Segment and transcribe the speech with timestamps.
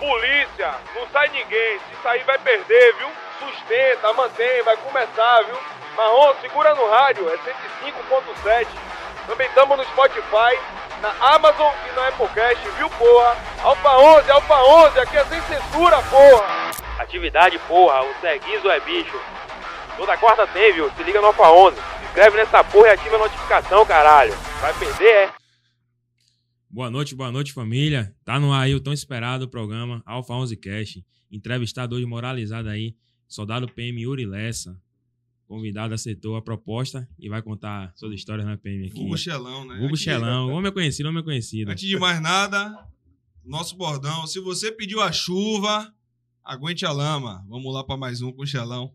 [0.00, 1.78] Polícia, não sai ninguém.
[1.78, 3.08] Se sair vai perder, viu?
[3.38, 5.58] Sustenta, mantém, vai começar, viu?
[5.94, 8.66] Marrom, segura no rádio, é 105.7.
[9.26, 10.58] Também estamos no Spotify,
[11.02, 13.36] na Amazon e na Applecast, viu, porra?
[13.62, 16.70] Alfa 11, Alfa 11, aqui é sem censura, porra!
[16.98, 19.20] Atividade, porra, o Seguizo é bicho.
[19.98, 20.90] Toda quarta tem, viu?
[20.96, 21.76] Se liga no Alfa 11.
[21.76, 24.32] Se inscreve nessa porra e ativa a notificação, caralho.
[24.62, 25.39] Vai perder, é?
[26.72, 28.14] Boa noite, boa noite, família.
[28.24, 31.00] Tá no ar aí o tão esperado programa Alfa 11 Cash.
[31.28, 32.94] Entrevistado hoje moralizado aí,
[33.26, 34.80] soldado PM Yuri Lessa.
[35.48, 39.00] Convidado aceitou a proposta e vai contar suas histórias na PM aqui.
[39.00, 39.84] Hugo Xelão, né?
[39.84, 41.72] Hugo Xelão, homem é conhecido, homem é conhecido.
[41.72, 42.72] Antes de mais nada,
[43.44, 44.24] nosso bordão.
[44.28, 45.92] Se você pediu a chuva,
[46.44, 47.44] aguente a lama.
[47.48, 48.94] Vamos lá para mais um com o Xelão.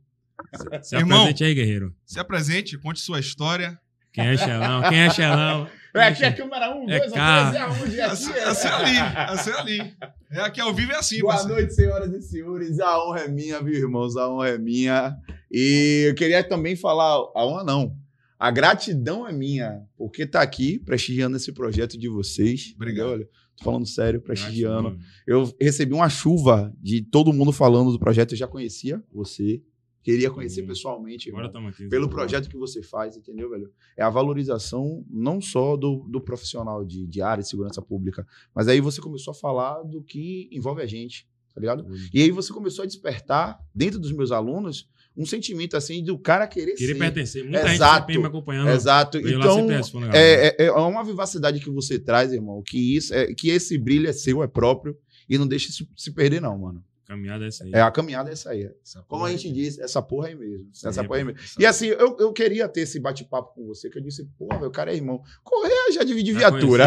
[0.82, 1.24] Se Irmão.
[1.24, 1.94] apresente aí, guerreiro.
[2.06, 3.78] Se apresente, conte sua história.
[4.14, 4.82] Quem é Xelão?
[4.88, 5.70] Quem é Xelão?
[5.96, 7.80] É, aqui é a câmera 1, É 2, carro.
[7.82, 8.00] 3, é?
[8.00, 8.44] É Assim, aqui, é.
[8.44, 9.94] assim ali, assim ali.
[10.32, 11.56] É aqui ao vivo é assim, Boa parceiro.
[11.56, 12.80] noite, senhoras e senhores.
[12.80, 14.16] A honra é minha, viu, irmãos?
[14.18, 15.16] A honra é minha.
[15.52, 17.96] E eu queria também falar, a honra não,
[18.38, 22.74] a gratidão é minha, porque tá aqui prestigiando esse projeto de vocês.
[22.76, 23.10] Obrigado.
[23.12, 24.98] Olha, tô falando sério, prestigiando.
[25.26, 28.34] Eu recebi uma chuva de todo mundo falando do projeto.
[28.34, 29.62] Eu já conhecia você,
[30.06, 30.68] queria conhecer Hum.
[30.68, 31.30] pessoalmente.
[31.30, 31.62] Agora irmão.
[31.70, 31.90] estamos aqui.
[31.90, 33.72] pelo projeto que você faz, entendeu, velho?
[33.98, 38.68] É a valorização não só do, do profissional de, de área de segurança pública, mas
[38.68, 41.88] aí você começou a falar do que envolve a gente, tá ligado?
[42.14, 46.46] E aí você começou a despertar dentro dos meus alunos um sentimento assim do cara
[46.46, 47.00] querer Queria ser.
[47.00, 47.44] pertencer.
[47.44, 48.00] Muita gente Exato.
[48.02, 48.70] sempre me acompanhando.
[48.70, 49.18] Exato.
[49.18, 49.72] Então,
[50.14, 54.08] é, é, é uma vivacidade que você traz, irmão, que isso é que esse brilho
[54.10, 54.96] é seu, é próprio
[55.30, 56.84] e não deixa isso se perder não, mano.
[57.08, 57.72] Caminhada é essa aí.
[57.72, 58.70] É a caminhada é essa aí.
[58.84, 59.38] Essa Como a aí.
[59.38, 60.68] gente diz, essa porra aí mesmo.
[60.74, 61.40] Essa Sim, porra aí mesmo.
[61.60, 64.72] E assim, eu, eu queria ter esse bate-papo com você, que eu disse, pô, meu
[64.72, 65.22] cara é irmão.
[65.44, 66.86] Correia já divide Já viatura.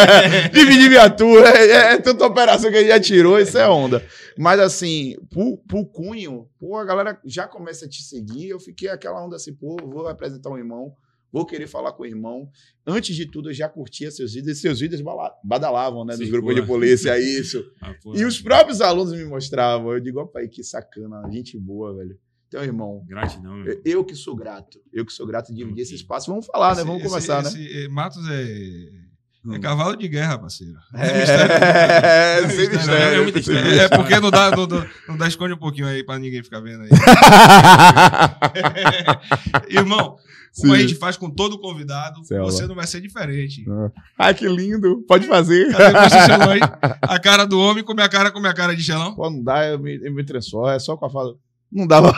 [0.50, 4.02] divide viatura, é, é tanta operação que ele já tirou, isso é onda.
[4.36, 8.88] Mas assim, pro, pro cunho, pô, a galera já começa a te seguir, eu fiquei
[8.88, 10.94] aquela onda assim, pô, vou apresentar um irmão,
[11.32, 12.50] vou querer falar com o irmão.
[12.86, 15.02] Antes de tudo, eu já curtia seus vídeos, e seus vídeos
[15.44, 16.60] badalavam, né, Sim, grupos pô.
[16.60, 17.64] de polícia, isso.
[17.82, 19.92] Ah, E os próprios alunos me mostravam.
[19.92, 22.18] Eu digo, opa, aí, que sacana, gente boa, velho.
[22.48, 24.80] Então, irmão, Gratidão, eu- eu que sou grato.
[24.92, 26.28] Eu que sou grato de dividir esse espaço.
[26.30, 26.80] Vamos falar, né?
[26.80, 27.48] Esse- Vamos esse- conversar, né?
[27.48, 28.90] esse, eh, Matos é,
[29.42, 29.60] é Hum.
[29.60, 30.74] cavalo de guerra, parceiro.
[30.94, 33.84] É, é.
[33.84, 34.66] É porque não dá, não,
[35.08, 36.90] não dá esconde um pouquinho aí pra ninguém ficar vendo aí.
[39.70, 40.16] Irmão,
[40.58, 40.82] como a Sim.
[40.82, 43.64] gente faz com todo convidado, Céu, você não vai ser diferente.
[44.18, 45.02] Ai, que lindo.
[45.08, 45.68] Pode fazer.
[47.02, 49.14] A cara do homem com minha cara com minha cara de xelão.
[49.14, 50.24] Pô, não dá, eu me, eu me.
[50.74, 51.34] É só com a fala.
[51.72, 52.00] Não dá.
[52.00, 52.12] O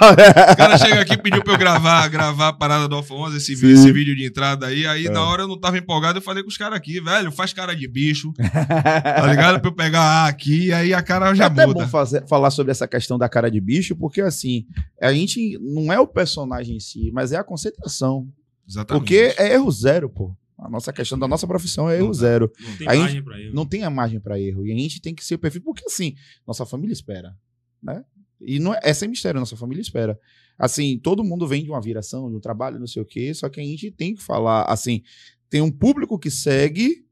[0.57, 3.55] cara chega aqui e pediu pra eu gravar, gravar a parada do Alfa 11, esse,
[3.55, 4.87] vi- esse vídeo de entrada aí.
[4.87, 5.11] Aí É.
[5.11, 7.75] na hora eu não tava empolgado, eu falei com os caras aqui, velho, faz cara
[7.77, 9.61] de bicho, tá ligado?
[9.61, 11.83] Pra eu pegar A aqui, aí a cara É já até muda.
[11.85, 14.65] bom fazer- falar sobre essa questão da cara de bicho, porque assim,
[15.01, 18.27] a gente não é o personagem em si, mas é a concentração.
[18.69, 19.01] Exatamente.
[19.01, 20.35] Porque é erro zero, pô.
[20.59, 22.51] A nossa questão da nossa profissão é erro Não zero.
[22.59, 23.53] Não tem Aí- margem pra ele.
[23.53, 24.65] Não tem a margem para erro.
[24.67, 26.15] E a gente tem que ser perfeito, porque assim,
[26.47, 27.35] nossa família espera,
[27.83, 28.03] né?
[28.45, 30.19] E não é, é sem mistério, nossa família espera.
[30.59, 33.49] Assim, todo mundo vem de uma viração, de um trabalho, não sei o quê, só
[33.49, 35.03] que a gente tem que falar, assim,
[35.49, 37.05] tem um público que segue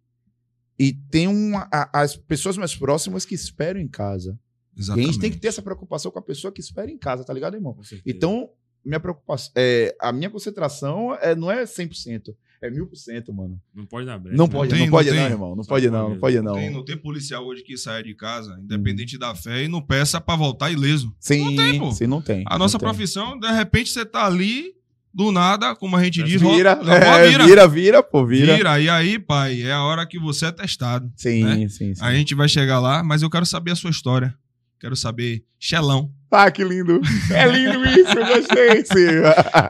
[0.79, 4.39] e tem uma, a- as pessoas mais próximas que esperam em casa.
[4.77, 5.07] E a Exatamente.
[5.13, 7.55] gente tem que ter essa preocupação com a pessoa que espera em casa, tá ligado,
[7.55, 7.77] irmão?
[8.07, 8.51] Então,
[8.85, 13.61] minha preocupação, é, a minha concentração é, não é 100%, é 1000%, mano.
[13.75, 14.37] Não pode dar brecha.
[14.37, 14.53] Não né?
[14.53, 15.25] pode, tem, não não pode não, tem.
[15.25, 15.57] irmão.
[15.57, 16.53] Não Só pode não, não pode Não não.
[16.55, 20.21] tem, não tem policial hoje que saia de casa, independente da fé, e não peça
[20.21, 21.15] pra voltar ileso.
[21.19, 21.91] Sim, Não tem, pô.
[21.93, 22.45] sim, não tem.
[22.47, 22.89] A nossa não tem.
[22.89, 24.75] profissão, de repente você tá ali,
[25.13, 27.45] do nada, como a gente diz, Vira, é, vira.
[27.47, 28.57] vira, vira, pô, vira.
[28.57, 28.81] Vira.
[28.81, 31.11] E aí, pai, é a hora que você é testado.
[31.17, 31.69] Sim, né?
[31.69, 32.05] sim, sim.
[32.05, 34.35] A gente vai chegar lá, mas eu quero saber a sua história.
[34.81, 37.01] Quero saber, Xelão, Ah, que lindo.
[37.31, 38.77] É lindo isso, eu gostei.
[38.87, 39.21] Sim.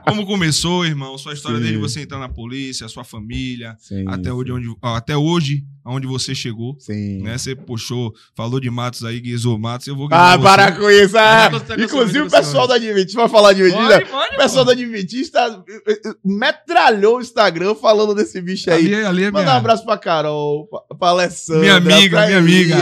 [0.06, 1.18] como começou, irmão?
[1.18, 1.64] Sua história Sim.
[1.64, 6.32] desde você entrar na polícia, sua família, sim até hoje, onde, até hoje, aonde você
[6.34, 6.76] chegou.
[6.78, 7.22] Sim.
[7.22, 7.36] Né?
[7.36, 10.80] Você puxou, falou de Matos aí, guizou Matos, eu vou Ah, guizar para você.
[10.80, 11.18] com isso.
[11.18, 11.50] ah.
[11.82, 14.16] Inclusive o você, pessoal da Adventista, vai falar de Adventista?
[14.34, 18.94] O pessoal da Adventista eh, eh, metralhou o Instagram falando desse bicho aí.
[18.94, 19.56] Ali, ali é Manda um minha...
[19.56, 21.60] abraço pra Carol, pra, pra Alessandra.
[21.62, 22.76] Minha amiga, minha amiga.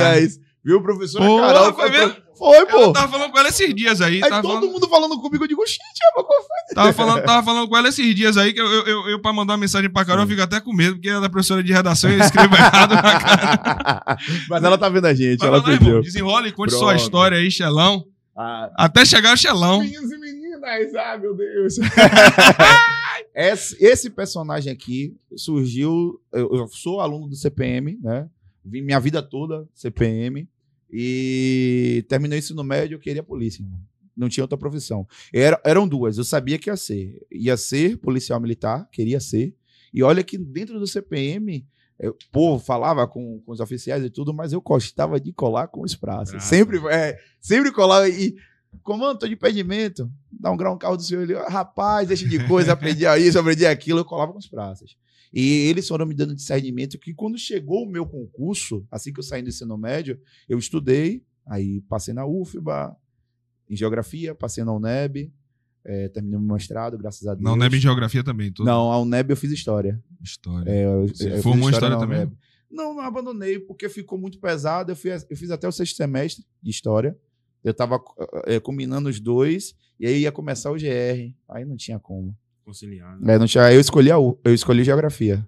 [0.69, 1.73] Viu, professora Pô, Carol?
[1.73, 2.17] foi mesmo?
[2.37, 2.77] Foi, pô.
[2.77, 4.23] Eu tava falando com ela esses dias aí.
[4.23, 5.81] Aí Tava todo falando, mundo falando comigo, eu digo, xixi,
[6.15, 6.75] mas qual foi?
[6.75, 9.33] tava, falando, tava falando com ela esses dias aí, que eu, eu, eu, eu pra
[9.33, 11.73] mandar uma mensagem pra Carol, eu fico até com medo, porque ela é professora de
[11.73, 14.19] redação e eu escrevo errado na cara.
[14.51, 15.87] Mas ela tá vendo a gente, Mas ela lá, pediu.
[15.89, 18.05] irmão, desenrola e conte sua história aí, Xelão.
[18.37, 19.81] Ah, Até chegar o Xelão.
[19.81, 21.77] Meninos e meninas, ah, meu Deus.
[23.35, 26.21] esse, esse personagem aqui surgiu.
[26.31, 28.29] Eu, eu sou aluno do CPM, né?
[28.63, 30.47] Vim minha vida toda CPM.
[30.91, 33.65] E terminou o ensino médio, eu queria polícia.
[34.17, 35.07] Não tinha outra profissão.
[35.33, 37.25] Era, eram duas, eu sabia que ia ser.
[37.31, 39.55] Ia ser policial militar, queria ser.
[39.93, 41.65] E olha que dentro do CPM,
[41.99, 45.83] eu, pô, falava com, com os oficiais e tudo, mas eu gostava de colar com
[45.83, 46.31] os praças.
[46.31, 46.49] Praça.
[46.49, 48.35] Sempre, é, sempre colava e.
[48.83, 50.11] Comando, tô de impedimento.
[50.31, 51.23] Dá um grau no carro do senhor.
[51.23, 54.01] Ele, rapaz, deixa de coisa, aprendi isso, aprendi aquilo.
[54.01, 54.95] Eu colava com os praças.
[55.33, 59.25] E eles foram me dando discernimento que quando chegou o meu concurso, assim que eu
[59.25, 62.97] saí do ensino médio, eu estudei, aí passei na UFBA,
[63.69, 65.33] em geografia, passei na UNEB,
[65.85, 67.45] eh, terminei meu mestrado, graças a Deus.
[67.45, 68.53] Não, Neb em geografia também.
[68.53, 68.67] Tudo.
[68.67, 70.03] Não, a UNEB eu fiz história.
[70.23, 70.71] História.
[70.71, 72.19] É, eu, Você eu formou história na também?
[72.19, 72.33] UNEB.
[72.71, 74.93] Não, não abandonei, porque ficou muito pesado.
[74.93, 77.17] Eu, fui, eu fiz até o sexto semestre de história.
[77.65, 78.01] Eu tava
[78.47, 81.35] eh, combinando os dois, e aí ia começar o GR.
[81.49, 82.37] Aí não tinha como.
[82.69, 83.19] Conciliar.
[83.19, 83.35] né?
[83.35, 85.47] É, não tinha, eu escolhi a U, eu escolhi geografia.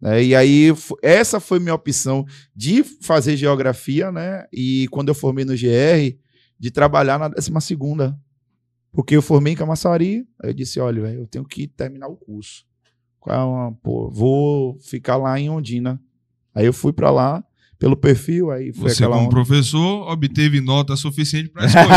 [0.00, 0.20] né?
[0.22, 4.44] E aí, essa foi minha opção de fazer geografia, né?
[4.52, 6.18] E quando eu formei no GR,
[6.58, 8.18] de trabalhar na 12 segunda.
[8.90, 12.66] Porque eu formei em Camaçari, aí eu disse, olha, eu tenho que terminar o curso.
[13.28, 13.34] É
[13.82, 16.02] pô, vou ficar lá em Ondina.
[16.52, 17.44] Aí eu fui pra lá,
[17.78, 19.28] pelo perfil, aí foi Você, como onda.
[19.30, 21.96] professor, obteve nota suficiente pra escolher o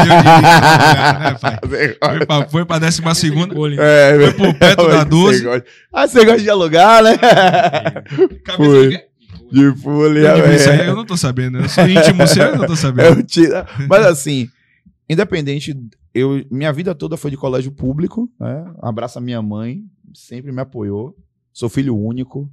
[2.20, 2.48] né, pai?
[2.52, 3.58] Foi pra décima segunda.
[3.58, 5.44] Olho, É, Foi pro perto da Você 12.
[5.44, 7.18] gosta- Ah, você gosta de alugar, né?
[8.44, 8.90] Cabeça Foi.
[9.52, 10.90] de folha, Eu digo, Isso aí velho.
[10.90, 11.60] eu não tô sabendo.
[11.60, 13.24] Eu sou íntimo seu, eu não tô É sabendo.
[13.24, 14.50] tira- Mas assim,
[15.10, 15.76] independente,
[16.14, 18.66] eu, minha vida toda foi de colégio público, né?
[18.82, 19.82] Abraço a minha mãe,
[20.14, 21.16] sempre me apoiou.
[21.54, 22.50] Sou filho único.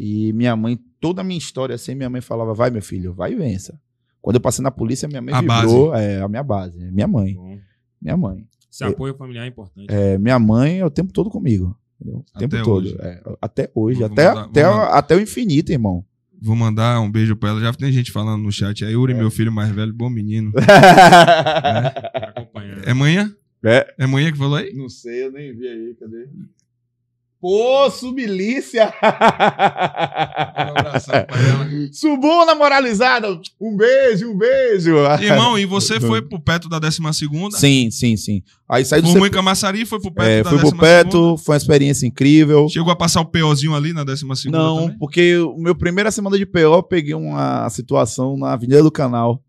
[0.00, 3.32] E minha mãe, toda a minha história assim, minha mãe falava: vai, meu filho, vai
[3.32, 3.78] e vença.
[4.22, 5.92] Quando eu passei na polícia, minha mãe A vibrou.
[5.94, 6.80] É, a minha base.
[6.80, 7.34] é Minha mãe.
[7.34, 7.58] Bom,
[8.00, 8.46] Minha mãe.
[8.70, 9.86] esse apoio familiar é importante.
[9.92, 11.76] É, minha mãe é o tempo todo comigo.
[12.00, 12.24] Entendeu?
[12.34, 12.84] O tempo Até todo.
[12.86, 12.96] hoje.
[13.00, 13.98] É, até hoje.
[13.98, 14.88] Vou até, mandar- até, vou mandar.
[14.98, 16.04] até o infinito, irmão.
[16.40, 17.60] Vou mandar um beijo pra ela.
[17.60, 18.84] Já tem gente falando no chat.
[18.84, 20.52] Aí, Yuri, meu filho mais velho, bom menino.
[22.14, 22.88] Acompanhando.
[22.88, 23.34] É manhã?
[23.64, 23.94] É.
[23.98, 24.72] É manhã que falou aí?
[24.74, 26.28] Não sei, eu nem vi aí, cadê?
[27.40, 28.92] Poço milícia!
[30.58, 31.68] Um abração pra ela.
[31.92, 33.28] Subuna moralizada!
[33.60, 34.96] Um beijo, um beijo!
[35.20, 37.56] Irmão, e você foi pro perto da décima segunda?
[37.56, 38.42] Sim, sim, sim.
[38.68, 39.30] Aí saí do Formou em.
[39.30, 42.68] Camaçari, foi pro perto é, da fui pro Peto, foi uma experiência incrível.
[42.68, 44.98] Chegou a passar o POzinho ali na décima segunda Não, também?
[44.98, 49.40] porque o meu primeira semana de PO, eu peguei uma situação na Avenida do Canal.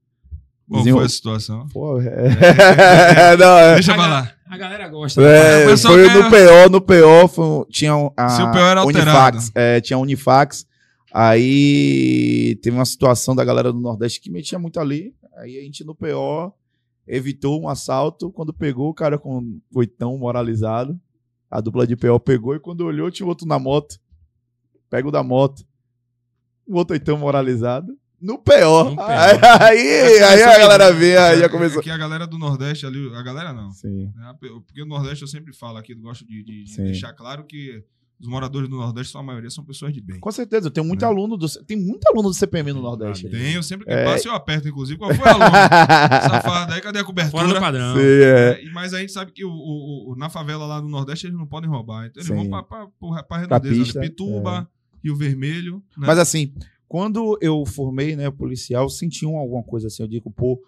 [0.69, 1.67] Qual foi a situação?
[1.69, 2.05] Pô, é...
[3.37, 3.73] Não, é...
[3.75, 4.21] Deixa eu A falar.
[4.21, 5.21] ga- A galera gosta.
[5.21, 8.79] É, pessoal foi quer- no PO, no PO foi, tinha um- a Seu PO era
[8.81, 9.09] alterado.
[9.37, 10.65] Unifax, é, tinha a Unifax.
[11.11, 15.13] Aí teve uma situação da galera do Nordeste que metia muito ali.
[15.37, 16.53] Aí a gente no PO
[17.07, 18.31] evitou um assalto.
[18.31, 20.99] Quando pegou o cara com oitão moralizado,
[21.49, 23.99] a dupla de PO pegou e quando olhou tinha outro na moto.
[24.89, 25.63] Pega o da moto.
[26.67, 27.91] O outro oitão moralizado.
[28.21, 28.33] No.
[28.33, 28.51] No PO.
[28.99, 31.79] Aí, aí, aí a galera vê, aí já começou.
[31.79, 33.71] Aqui a galera do Nordeste ali, a galera não.
[33.71, 34.11] Sim.
[34.39, 37.83] Porque o Nordeste eu sempre falo aqui, eu gosto de, de- deixar claro que
[38.19, 40.19] os moradores do Nordeste, sua maioria, são pessoas de bem.
[40.19, 41.07] Com certeza, eu tenho muito É.
[41.07, 43.29] aluno do tem muito aluno do CPM no Nordeste.
[43.29, 44.03] Tem, eu sempre que É.
[44.03, 44.99] passo eu aperto, inclusive.
[44.99, 45.45] Qual foi a aluno?
[46.29, 47.43] Safado, aí cadê a cobertura?
[47.43, 47.95] Fora do padrão.
[47.95, 48.61] Sim, é.
[48.65, 51.37] É, mas a gente sabe que o, o- o- na favela lá do Nordeste eles
[51.37, 52.07] não podem roubar.
[52.07, 52.35] Então eles Sim.
[52.35, 54.69] vão pra, pra, pra, pra redondeza, pista, Pituba,
[55.01, 55.75] Rio Vermelho.
[55.97, 56.05] Né?
[56.07, 56.53] Mas assim,
[56.89, 60.59] quando eu formei, né, policial, senti um- alguma coisa assim, eu digo, pô,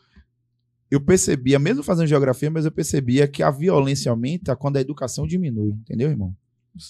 [0.89, 5.25] eu percebia, mesmo fazendo geografia, mas eu percebia que a violência aumenta quando a educação
[5.25, 6.33] diminui, entendeu, irmão?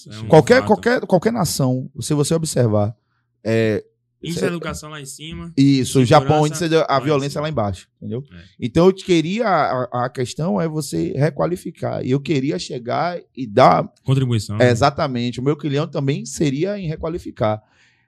[0.09, 0.67] É um qualquer, fato.
[0.67, 2.95] qualquer, qualquer nação, se você observar,
[3.43, 3.83] é,
[4.23, 5.51] Índice de educação lá em cima.
[5.57, 8.23] isso, o Japão, você deu- a violência lá embaixo, entendeu?
[8.31, 8.43] É.
[8.59, 13.91] Então eu queria, a, a questão é você requalificar, e eu queria chegar e dar
[14.03, 14.61] Contribuição.
[14.61, 15.39] É, exatamente.
[15.39, 17.63] O meu cliente também seria em requalificar.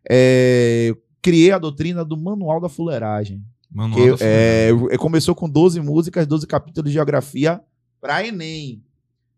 [0.07, 3.41] É, criei a doutrina do Manual da Fuleiragem.
[3.71, 4.87] Manual Que, da Fuleiragem.
[4.91, 7.59] é, começou com 12 músicas, 12 capítulos de geografia
[7.99, 8.83] para Enem.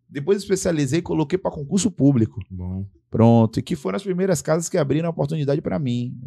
[0.10, 2.42] Depois especializei e coloquei para concurso público.
[2.50, 2.86] Bom.
[3.10, 3.60] Pronto.
[3.60, 6.18] E que foram as primeiras casas que abriram a oportunidade para mim.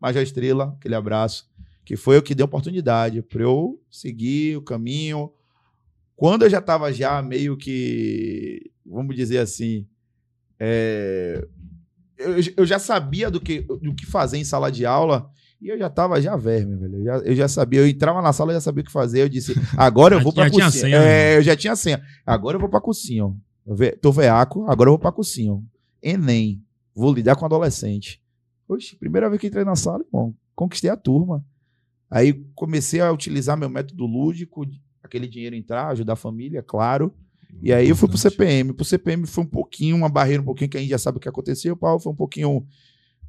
[0.00, 1.48] Major Estrela, aquele abraço.
[1.84, 5.30] Que foi o que deu oportunidade para eu seguir o caminho.
[6.16, 9.86] Quando eu já estava já meio que, vamos dizer assim,
[10.58, 11.46] é,
[12.22, 15.28] eu, eu já sabia do que, do que fazer em sala de aula
[15.60, 16.96] e eu já estava já verme, velho.
[16.98, 19.22] Eu já, eu já sabia, eu entrava na sala e já sabia o que fazer.
[19.22, 20.70] Eu disse, agora eu vou pra cozinha.
[20.70, 21.36] senha, é, né?
[21.38, 22.02] eu já tinha senha.
[22.26, 23.22] Agora eu vou pra cozinha.
[23.66, 25.56] Eu ve- Tô veaco, agora eu vou pra cozinha.
[26.02, 26.62] Enem,
[26.94, 28.20] vou lidar com adolescente.
[28.68, 31.44] Oxe, primeira vez que entrei na sala, irmão, conquistei a turma.
[32.10, 34.66] Aí comecei a utilizar meu método lúdico,
[35.02, 37.14] aquele dinheiro entrar, ajudar a família, claro.
[37.60, 38.16] E aí eu fui pro.
[38.18, 38.72] CPM.
[38.72, 41.20] Pro CPM foi um pouquinho, uma barreira um pouquinho que a gente já sabe o
[41.20, 41.74] que aconteceu.
[41.74, 42.66] O pau foi um pouquinho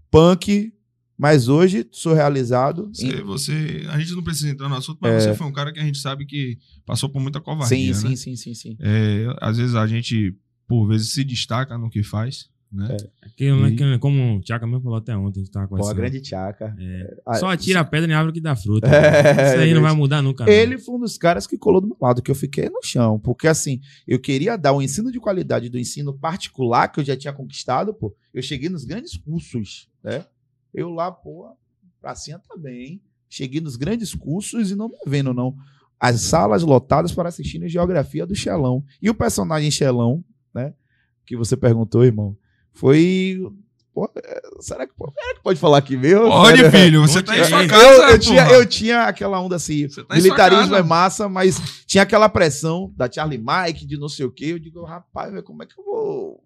[0.09, 0.73] punk,
[1.15, 2.89] Mas hoje sou realizado.
[2.99, 5.71] em- Você, você- a gente não precisa entrar no assunto, mas você foi um cara
[5.71, 8.15] que a gente sabe que passou por muita covardia, Sim, né?
[8.15, 8.77] sim, sim, sim, sim.
[8.79, 10.35] É, às vezes a gente,
[10.67, 12.97] por vezes, se destaca no que faz, né?
[13.21, 15.87] Aquilo, né, E- que- como o Tchaka mesmo falou até ontem, a gente tava Pô,
[15.87, 16.75] a grande tchaca.
[16.79, 17.17] É.
[17.25, 18.87] Ah, Só atira a pedra em árvore que dá fruta.
[18.91, 20.45] É, Isso aí não vai mudar nunca.
[20.45, 20.51] não.
[20.51, 23.19] Ele foi um dos caras que colou do meu lado, que eu fiquei no chão.
[23.19, 27.15] Porque, assim, eu queria dar o ensino de qualidade do ensino particular que eu já
[27.15, 28.15] tinha conquistado, pô.
[28.33, 30.25] Eu cheguei nos grandes cursos, né?
[30.73, 31.47] Eu lá, pô,
[32.01, 33.01] pracinha tá bem.
[33.29, 35.55] Cheguei nos grandes cursos e não me vendo, não.
[35.99, 38.83] As salas lotadas para assistir Geografia do Xelão.
[39.01, 40.73] E o personagem Xelão, né?
[41.25, 42.35] Que você perguntou, irmão,
[42.73, 43.39] foi.
[43.93, 44.09] Pô,
[44.59, 46.27] será, que, pô, será que pode falar aqui mesmo?
[46.27, 46.71] Pode, Sério?
[46.71, 50.15] filho, você tá em sua casa, eu, eu tinha, eu tinha aquela onda assim, tá
[50.15, 54.45] militarismo é massa, mas tinha aquela pressão da Charlie Mike, de não sei o quê.
[54.45, 56.43] Eu digo, rapaz, como é que eu vou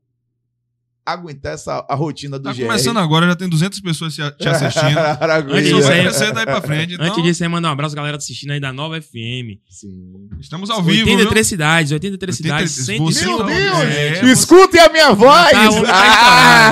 [1.14, 2.62] aguentar essa a rotina do Tá GR?
[2.66, 4.98] começando agora, já tem 200 pessoas te te assistindo.
[5.52, 6.94] Antes Isso disso vai aí- crescer daí pra frente.
[6.96, 9.58] Então, Antes disso, aí mandar um abraço à galera assistindo aí da Nova FM.
[9.70, 10.28] Sim.
[10.40, 11.44] estamos ao vivo, 83 viu?
[11.50, 13.96] cidades, 83 cidades, 83, você 105 tá- Meu Deus!
[13.96, 15.52] É, Escutem a minha voz!
[15.52, 16.68] Tá, o homem tá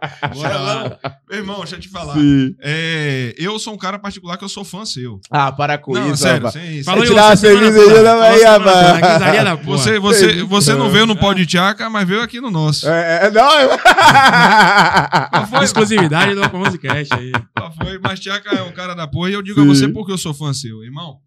[0.00, 0.07] Ah!
[0.34, 0.98] Bora lá.
[1.28, 2.16] Meu irmão, deixa eu te falar.
[2.60, 5.20] É, eu sou um cara particular que eu sou fã seu.
[5.30, 6.54] Ah, para com não, isso, sério, rapaz.
[6.54, 6.84] sem isso.
[6.84, 8.94] Falou tirar você a cerveja Bahia, mano.
[8.94, 9.78] Gritaria da porra.
[9.78, 12.88] Você, você, você não veio no pó de Tchaca, mas veio aqui no nosso.
[12.88, 13.78] É, é, não, eu-
[15.30, 15.64] Qual foi?
[15.64, 17.32] Exclusividade do Musicast aí.
[17.56, 17.98] Qual foi?
[17.98, 19.68] Mas Tchaca é um cara da porra e eu digo a Sim.
[19.68, 21.18] você porque eu sou fã seu, irmão.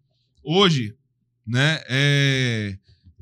[0.44, 0.94] Hoje,
[1.46, 2.74] né, é.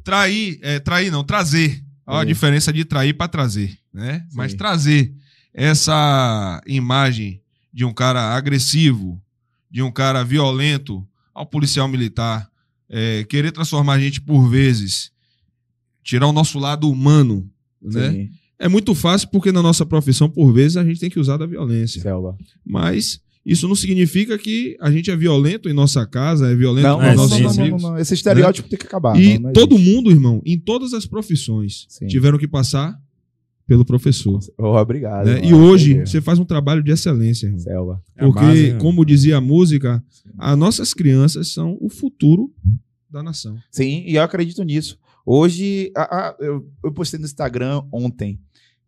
[0.02, 1.82] Trair, é, trair não, trazer.
[2.06, 4.24] Olha a diferença de trair pra trazer, né?
[4.32, 4.56] Mas Sim.
[4.58, 5.12] trazer
[5.52, 7.40] essa imagem
[7.72, 9.20] de um cara agressivo,
[9.70, 12.48] de um cara violento ao policial militar,
[12.88, 15.12] é, querer transformar a gente por vezes,
[16.02, 17.48] tirar o nosso lado humano,
[17.80, 18.10] né?
[18.10, 21.36] Sim, É muito fácil porque na nossa profissão, por vezes, a gente tem que usar
[21.36, 22.02] da violência.
[22.02, 22.36] Selva.
[22.64, 26.98] Mas isso não significa que a gente é violento em nossa casa, é violento Não,
[26.98, 27.82] com é, nossos não, amigos.
[27.82, 27.98] não, não.
[27.98, 29.18] Esse estereótipo tem que acabar.
[29.18, 32.06] E não todo mundo, irmão, em todas as profissões, Sim.
[32.06, 33.00] tiveram que passar
[33.70, 34.40] pelo professor.
[34.58, 35.26] Oh, obrigado.
[35.26, 35.40] né?
[35.44, 37.60] E hoje você faz um trabalho de excelência, irmão.
[37.60, 38.02] Selva.
[38.16, 38.78] É Porque, base, né?
[38.80, 40.02] como dizia a música,
[40.36, 42.50] as nossas crianças são o futuro
[43.08, 43.56] da nação.
[43.70, 44.98] Sim, e eu acredito nisso.
[45.24, 48.40] Hoje, a- a- eu, eu postei no Instagram ontem.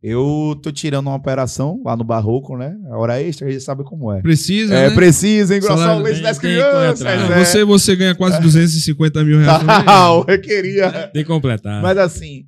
[0.03, 2.77] Eu tô tirando uma operação lá no Barroco, né?
[2.91, 4.21] A hora extra, a gente sabe como é.
[4.21, 4.95] Precisa, É, né?
[4.97, 7.03] precisa engrossar o leite das crianças.
[7.03, 7.31] atrás.
[7.31, 7.45] Ah, é.
[7.45, 9.63] você, você ganha quase 250 mil reais.
[9.87, 10.91] Não, eu queria.
[11.15, 11.81] Tem que completar.
[11.81, 12.47] Mas assim,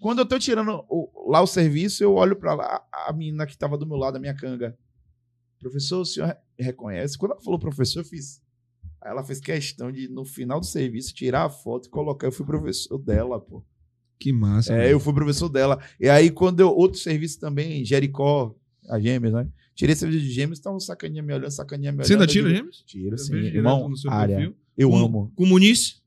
[0.00, 3.56] quando eu tô tirando o- lá o serviço, eu olho pra lá, a menina que
[3.56, 4.76] tava do meu lado, a minha canga.
[5.60, 7.18] Professor, o senhor re- reconhece?
[7.18, 8.40] Quando ela falou professor, eu fiz.
[9.02, 12.26] Aí ela fez questão de, no final do serviço, tirar a foto e colocar.
[12.26, 13.64] Eu fui professor dela, pô.
[14.20, 14.72] Que massa.
[14.74, 15.80] É, eu fui professor dela.
[16.00, 16.68] E aí, quando eu.
[16.70, 18.54] Outro serviço também, Jericó,
[18.88, 19.48] a Gêmeos, né?
[19.74, 22.06] Tirei serviço de Gêmeos, estavam sacaninha me olhando, sacaninha me olhando.
[22.08, 22.82] Você ainda tira, Gêmeos?
[22.84, 23.34] Tiro, sim.
[23.36, 24.36] Irmão, área.
[24.36, 24.56] perfil.
[24.76, 25.32] Eu Com- amo.
[25.36, 26.02] Com Muniz?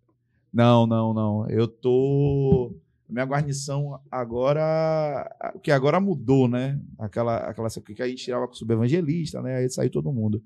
[0.52, 1.50] Não, não, não.
[1.50, 2.76] Eu tô.
[3.12, 5.30] Minha guarnição agora.
[5.62, 6.80] Que agora mudou, né?
[6.98, 9.58] Aquela, aquela que a gente tirava com o subevangelista, né?
[9.58, 10.42] Aí saiu todo mundo.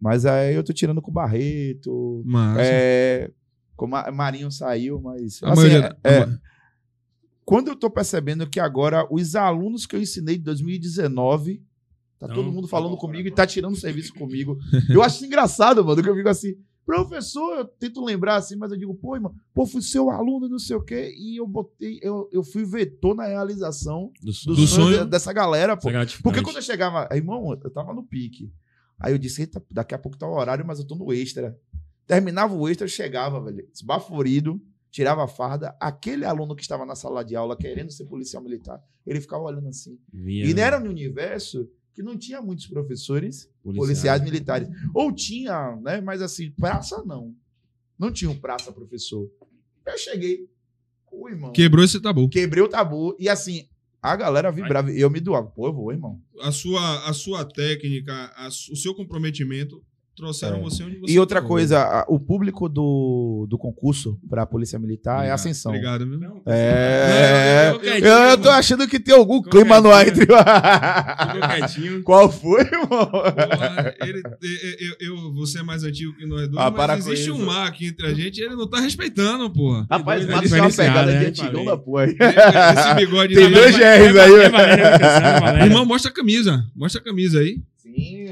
[0.00, 2.22] Mas aí eu tô tirando com o Barreto.
[2.24, 2.60] Massa.
[2.62, 3.30] É.
[3.76, 5.42] Como a Marinho saiu, mas.
[5.42, 6.38] A assim, maioria- é- a ma-
[7.44, 11.62] quando eu tô percebendo que agora os alunos que eu ensinei de 2019.
[12.18, 13.28] Tá Não, todo mundo falando não, comigo não.
[13.28, 14.56] e tá tirando serviço comigo.
[14.88, 16.54] Eu acho isso engraçado, mano, que eu fico assim.
[16.84, 20.58] Professor, eu tento lembrar assim, mas eu digo, pô, irmão, pô, fui seu aluno, não
[20.58, 24.66] sei o quê, e eu botei, eu, eu fui vetor na realização do, do, Do
[24.66, 25.04] sonho, sonho.
[25.04, 25.88] de- dessa galera, pô.
[26.22, 28.52] Porque quando eu chegava, irmão, eu tava no pique.
[28.98, 31.58] Aí eu disse, eita, daqui a pouco tá o horário, mas eu tô no extra.
[32.06, 34.60] Terminava o extra, eu chegava, velho, esbaforido,
[34.90, 35.74] tirava a farda.
[35.80, 39.68] Aquele aluno que estava na sala de aula querendo ser policial militar, ele ficava olhando
[39.68, 39.98] assim.
[40.12, 40.60] Via, E né?
[40.62, 43.86] era no universo que não tinha muitos professores Policiais.
[43.86, 44.68] policiais militares.
[44.92, 46.00] Ou tinha, né?
[46.00, 47.34] Mas assim, praça não.
[47.98, 49.30] Não tinha um praça professor.
[49.86, 50.48] Eu cheguei,
[51.08, 51.52] pô, irmão.
[51.52, 52.28] Quebrou esse tabu.
[52.28, 53.16] Quebrei o tabu.
[53.18, 53.68] E assim,
[54.02, 54.90] a galera vibrava.
[54.90, 55.46] Eu me doava.
[55.48, 56.20] Pô, eu vou, irmão.
[56.40, 59.82] A sua, a sua técnica, a o seu comprometimento
[60.16, 60.60] trouxeram É.
[60.60, 64.46] você onde você E outra tá coisa, a- o público do, do concurso para a
[64.46, 65.72] Polícia Militar é Obrigado, Ascensão.
[65.72, 66.18] Obrigado, viu?
[66.18, 67.72] Não, É.
[68.00, 70.26] Eu, eu tô achando que tem algum clima no ar entre.
[72.04, 73.06] Qual foi, irmão?
[73.06, 74.22] Porra, ele-
[75.00, 77.66] eu, eu- você é mais antigo que nós dois, Ah, para mas existe um mar
[77.68, 79.86] aqui entre a gente e ele não tá respeitando, porra.
[79.90, 81.26] Rapaz, o é uma pegada de né?
[81.26, 81.66] antigão Falei.
[81.66, 82.02] da porra.
[82.04, 82.16] aí.
[82.78, 85.58] Esse bigode Tem dois É, GRs aí, é, velho.
[85.62, 85.64] É.
[85.64, 86.64] Irmão, mostra a camisa.
[86.74, 87.58] Mostra a camisa aí.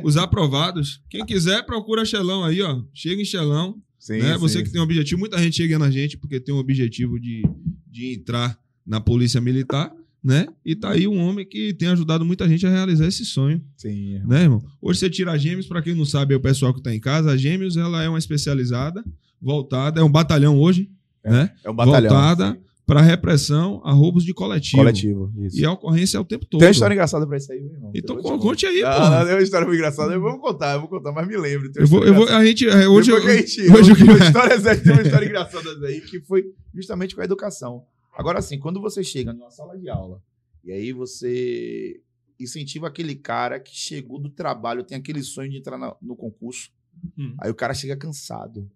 [0.03, 0.09] Sim.
[0.09, 1.01] Os aprovados.
[1.09, 2.83] Quem quiser, procura Xelão aí, ó.
[2.93, 3.77] Chega em Xelão.
[3.99, 4.37] Sim, né?
[4.37, 5.21] Você sim, que tem um objetivo.
[5.21, 7.43] Muita gente chega na gente porque tem um objetivo de,
[7.89, 9.93] de entrar na polícia militar.
[10.23, 10.47] né?
[10.65, 14.21] E tá aí um homem que tem ajudado muita gente a realizar esse sonho, Sim.
[14.27, 14.63] né, irmão?
[14.81, 17.01] Hoje você tira a Gêmeos, para quem não sabe, é o pessoal que tá em
[17.01, 19.05] casa, a Gêmeos, ela é uma especializada,
[19.41, 20.89] voltada, é um batalhão hoje,
[21.25, 21.51] né?
[21.65, 22.11] É um batalhão.
[22.11, 24.79] Voltada para repressão a roubos de coletivo.
[24.83, 25.33] Coletivo.
[25.39, 25.59] Isso.
[25.59, 26.59] E a ocorrência é o tempo todo.
[26.61, 27.93] Tem uma história engraçada pra isso aí, meu irmão.
[27.95, 28.87] Então Eu conte aí, pô.
[28.87, 30.13] Ah, não, tem uma história muito engraçada.
[30.13, 31.71] Eu vou contar, eu vou contar, mas me lembro.
[31.77, 33.93] Eu vou, eu vou, a gente, é, hoje, Depois eu, a gente, hoje
[34.25, 37.85] história, tem uma história engraçada aí que foi justamente com a educação.
[38.15, 40.21] Agora, assim, quando você chega numa sala de aula
[40.65, 42.01] e aí você
[42.39, 46.71] incentiva aquele cara que chegou do trabalho, tem aquele sonho de entrar na- no concurso,
[47.17, 47.35] Hum.
[47.41, 48.69] aí o cara chega cansado.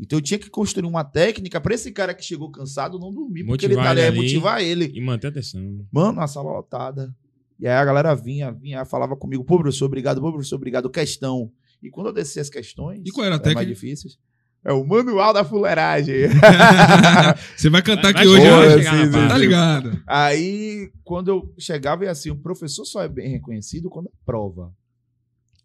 [0.00, 3.44] Então eu tinha que construir uma técnica pra esse cara que chegou cansado não dormir,
[3.44, 4.16] porque ele Motivar tá ali, ele é ali.
[4.20, 4.92] motivar ele.
[4.94, 5.86] E manter a atenção.
[5.90, 7.12] Mano, a sala lotada.
[7.58, 11.50] E aí a galera vinha, vinha, falava comigo, pô, professor, obrigado, pô, professor, obrigado, questão.
[11.82, 13.74] E quando eu desci as questões, E qual era a eram mais técnica?
[13.74, 14.16] difíceis,
[14.64, 16.28] é o manual da fuleiragem.
[17.56, 18.78] Você vai cantar Vai- aqui vai hoje, chegar, né?
[18.78, 19.28] chegar sim, sim.
[19.28, 20.02] Tá ligado?
[20.06, 24.72] aí, quando eu chegava, e assim, o professor só é bem reconhecido quando é prova.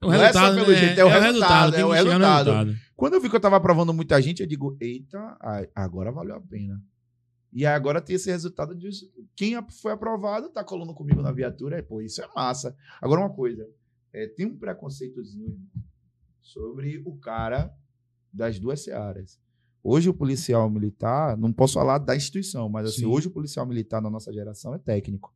[0.03, 0.75] O Não é só pelo né?
[0.75, 2.51] jeito, é o resultado, tem é o resultado.
[2.51, 2.75] resultado.
[2.95, 5.37] Quando eu vi que eu tava aprovando muita gente, eu digo, eita,
[5.75, 6.81] agora valeu a pena.
[7.51, 8.89] E agora tem esse resultado de
[9.35, 11.81] quem foi aprovado tá colando comigo na viatura.
[11.83, 12.75] Pô, isso é massa.
[12.99, 13.67] Agora uma coisa,
[14.11, 15.59] é, tem um preconceitozinho
[16.41, 17.71] sobre o cara
[18.31, 19.39] das duas searas.
[19.83, 23.05] Hoje o policial militar, não posso falar da instituição, mas assim, Sim.
[23.05, 25.33] hoje o policial militar na nossa geração é técnico.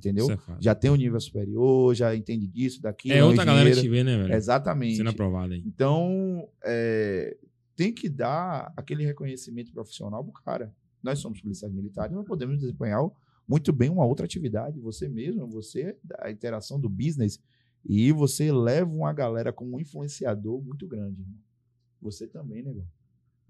[0.00, 0.30] Entendeu?
[0.30, 0.38] É.
[0.58, 3.14] Já tem um nível superior, já entende disso, daquilo.
[3.14, 4.34] É outra galera que te vê, né, velho?
[4.34, 4.96] Exatamente.
[4.96, 5.62] Sendo aprovado aí.
[5.66, 7.36] Então, é,
[7.76, 10.74] tem que dar aquele reconhecimento profissional pro cara.
[11.02, 13.00] Nós somos policiais militares, nós podemos desempenhar
[13.46, 14.80] muito bem uma outra atividade.
[14.80, 17.38] Você mesmo, você, a interação do business,
[17.84, 21.20] e você leva uma galera como um influenciador muito grande.
[21.20, 21.38] irmão.
[22.00, 22.86] Você também, negão.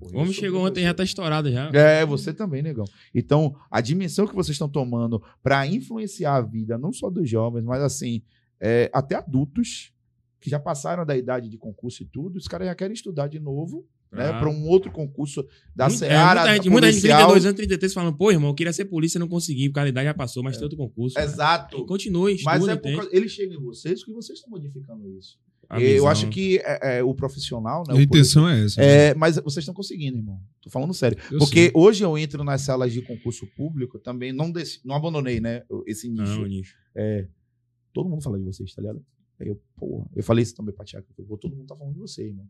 [0.01, 0.95] Porra, O homem chegou ontem já professor.
[0.97, 1.71] tá estourado já.
[1.73, 2.85] É, você também, negão.
[3.15, 7.65] Então, a dimensão que vocês estão tomando para influenciar a vida, não só dos jovens,
[7.65, 8.23] mas assim,
[8.61, 9.93] é, até adultos
[10.41, 13.39] que já passaram da idade de concurso e tudo, os caras já querem estudar de
[13.39, 14.39] novo, né, Ah.
[14.41, 17.19] para um outro concurso da Muita- é, Seara, muita, gente, da muita gente de policial.
[17.29, 19.89] 32 anos, 33 falando, pô, irmão, eu queria ser polícia e não consegui, porque a
[19.89, 21.15] idade já passou, mas tem outro concurso.
[21.15, 21.27] cara.
[21.27, 21.85] Exato.
[21.85, 25.39] Continue, estuda, Mas é por causa, eles chegam em vocês que vocês estão modificando isso.
[25.71, 26.09] A Eu visão.
[26.09, 28.83] acho que é, é, o profissional, né, A o intenção é essa.
[28.83, 30.43] É, mas vocês estão conseguindo, irmão.
[30.61, 31.17] Tô falando sério.
[31.31, 31.73] Eu Porque sei.
[31.75, 35.63] hoje eu entro nas salas de concurso público também, não, dec- não abandonei, né?
[35.87, 36.23] Esse nicho.
[36.41, 36.75] Não, nicho.
[36.95, 37.29] É,
[37.93, 39.01] todo mundo fala de vocês, tá ligado?
[39.41, 41.07] Aí eu, porra, eu falei isso também pra Tiago.
[41.41, 42.47] Todo mundo tá falando de você, irmão.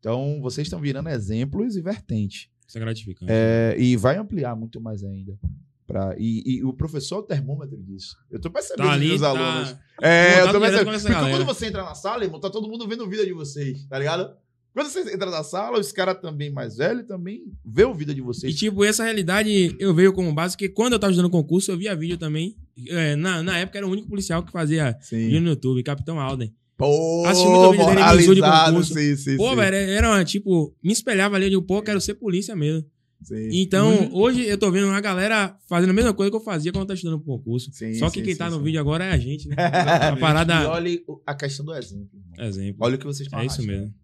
[0.00, 2.48] Então, vocês estão virando exemplos e vertentes.
[2.66, 3.30] Isso é gratificante.
[3.30, 5.38] É, e vai ampliar muito mais ainda.
[5.86, 8.16] Pra, e, e o professor é o termômetro disso.
[8.30, 9.28] Eu tô percebendo Tá ali, nos tá...
[9.28, 9.76] alunos.
[10.00, 10.90] É, eu tô percebendo.
[10.92, 11.36] Porque galera.
[11.36, 14.34] quando você entra na sala, irmão, tá todo mundo vendo vídeo de vocês, tá ligado?
[14.72, 18.20] Quando você entra na sala, os caras também mais velhos também vê o vídeo de
[18.20, 18.54] E, vocês.
[18.56, 21.94] tipo, essa realidade eu veio como base, porque quando eu tava estudando concurso, eu via
[21.94, 22.56] vídeo também.
[22.88, 26.52] É, na, na época era o único policial que fazia vídeo no YouTube, Capitão Alden.
[26.76, 28.94] Pô, Assisti muito vídeo dele de concurso.
[28.94, 32.14] sim, sim, Pô, sim, velho, era tipo, me espelhava ali, eu digo, pô, quero ser
[32.14, 32.84] polícia mesmo.
[33.24, 33.48] Sim.
[33.52, 36.82] Então, hoje eu tô vendo uma galera fazendo a mesma coisa que eu fazia quando
[36.82, 37.70] eu tava estudando pro concurso.
[37.72, 39.56] Sim, Só que sim, quem sim, tá no vídeo agora é a gente, né?
[39.58, 40.70] E A parada.
[40.70, 42.08] olhe o- a questão do exemplo.
[42.14, 42.46] irmão.
[42.48, 42.76] Exemplo.
[42.80, 43.80] Olha o que vocês estão É isso arrastando.
[43.80, 43.94] mesmo.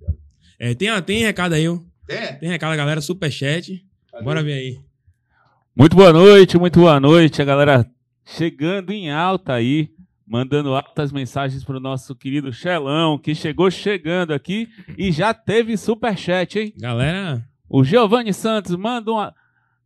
[0.59, 1.79] É, tem, tem recado aí, ó.
[2.07, 2.35] Tem?
[2.39, 3.85] Tem recado, galera, superchat.
[4.25, 4.79] Bora ver aí.
[5.77, 7.41] Muito boa noite, muito boa noite.
[7.41, 7.89] A galera
[8.27, 9.89] chegando em alta aí,
[10.27, 16.59] mandando altas mensagens pro nosso querido Xelão, que chegou chegando aqui e já teve superchat,
[16.59, 16.75] hein?
[16.79, 19.33] Galera, O Giovanni Santos manda uma.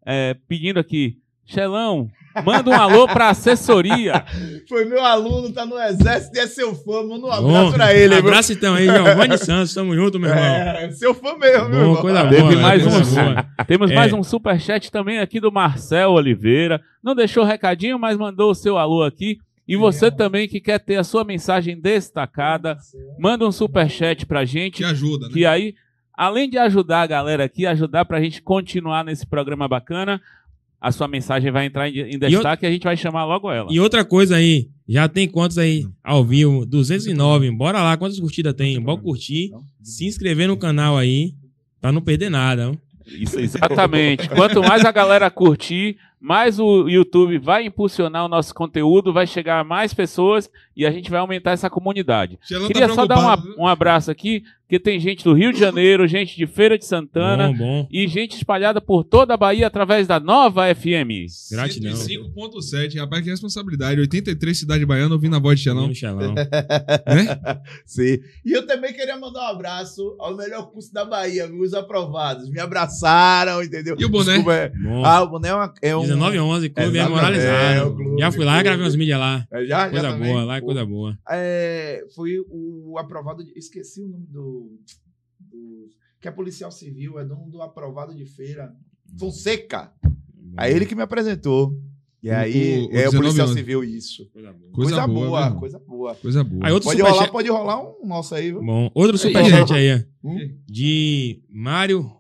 [0.07, 2.09] é, pedindo aqui, Xelão,
[2.45, 4.25] manda um alô pra assessoria.
[4.69, 7.03] Foi meu aluno, tá no exército e é seu fã.
[7.03, 7.31] Manda um bom.
[7.33, 8.19] abraço pra ele, irmão.
[8.31, 9.75] Abraço então aí, Giovanni Santos.
[9.75, 10.45] Tamo junto, meu irmão.
[10.75, 11.97] É, seu fã mesmo, meu Bom, irmão.
[12.01, 13.35] coisa Teve boa, mais coisa um.
[13.35, 13.47] boa.
[13.67, 13.95] Temos É.
[13.95, 16.81] mais um superchat também aqui do Marcel Oliveira.
[17.03, 19.37] Não deixou recadinho, mas mandou o seu alô aqui.
[19.69, 22.77] E você também que quer ter a sua mensagem destacada,
[23.19, 24.79] manda um superchat pra gente.
[24.79, 25.33] Que ajuda, né?
[25.33, 25.75] Que aí,
[26.17, 30.21] além de ajudar a galera aqui, ajudar pra gente continuar nesse programa bacana,
[30.81, 33.69] a sua mensagem vai entrar em, destaque e a gente vai chamar logo ela.
[33.73, 36.67] E outra coisa aí, já tem quantos aí ao vivo?
[36.67, 37.51] 209.
[37.53, 38.81] Bora lá, quantas curtidas tem?
[38.81, 39.51] Bora curtir,
[39.83, 41.35] se inscrever no canal aí,
[41.81, 42.71] pra não perder nada.
[42.71, 42.75] ó.
[43.07, 44.29] Isso, exatamente.
[44.31, 49.61] Quanto mais a galera curtir, mais o YouTube vai impulsionar o nosso conteúdo, vai chegar
[49.61, 52.39] a mais pessoas e a gente vai aumentar essa comunidade.
[52.43, 55.53] Xelão Queria tá só dar uma- preocupado, um abraço aqui, porque tem gente do Rio
[55.53, 57.89] de Janeiro, gente de Feira de Santana Bom, bom.
[57.93, 61.29] e gente espalhada por toda a Bahia através da Nova FM.
[61.53, 61.93] Gratidão.
[61.93, 64.01] 105.7, rapaz, que responsabilidade.
[64.01, 65.93] 83 cidade baiana ouvindo a voz de Xelão.
[65.95, 66.33] Xelão.
[66.35, 66.49] Né?
[67.85, 68.19] Sim.
[68.45, 71.61] E eu também queria mandar um abraço ao melhor curso da Bahia, viu?
[71.61, 72.49] os aprovados.
[72.51, 73.97] Me abraçaram, entendeu?
[73.99, 74.25] E o boné?
[74.35, 74.73] Desculpa, é-.
[75.05, 77.75] Ah, o boné é, uma- é um 1911, Clube Exatamente, Moralizado.
[77.79, 78.65] é, o clube, já fui lá, clube.
[78.65, 79.49] gravei uns mídias lá.
[79.53, 80.33] É, Já, já Coisa também?
[80.33, 81.19] boa, lá é coisa boa.
[81.31, 83.45] É, foi o aprovado.
[83.45, 84.79] De, esqueci o nome do,
[85.39, 85.89] do-
[86.21, 88.73] Que é policial civil, é dono do aprovado de feira.
[89.19, 89.93] Fonseca.
[90.57, 91.79] Aí ele que me apresentou.
[92.23, 93.59] E aí, o- o é o 19 policial anos.
[93.59, 94.31] civil, isso.
[94.33, 94.73] Coisa boa.
[94.73, 96.15] Coisa boa, boa, coisa boa.
[96.15, 96.67] Coisa boa.
[96.67, 98.63] Aí outro Pode rolar, pode rolar um nosso aí, viu?
[98.63, 100.59] Bom, outro Aí, superchat aí, ó, Hum.
[100.67, 102.11] de Mário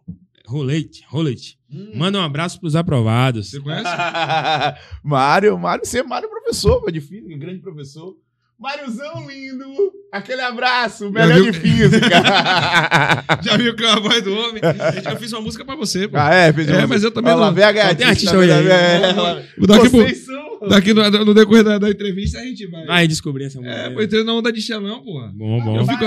[0.46, 1.02] Rolete.
[1.08, 1.58] Rolete.
[1.74, 1.92] Hum.
[1.96, 3.50] Manda um abraço pros aprovados.
[3.50, 3.84] Você conhece?
[5.02, 8.16] Mário, Mário, você é Mário professor, pô, de física, grande professor.
[8.64, 12.08] Máriozão lindo, aquele abraço, melhor de física.
[13.44, 14.62] Já viu que é a voz do homem?
[15.04, 16.16] Eu fiz uma música pra você, pô.
[16.16, 18.50] ah, é, fez É, mas eu também Olha lá, não- a tem artista tá hoje
[18.50, 18.66] aí.
[18.66, 20.68] É, ela- Daqui, Vocês são...
[20.68, 22.86] daqui no, no decorrer da, da entrevista a gente vai.
[22.86, 23.86] Vai descobrir essa mulher.
[23.86, 25.30] É, pô, entrei na onda de xelão, porra.
[25.34, 25.76] Bom, bom.
[25.76, 26.06] Eu fico-.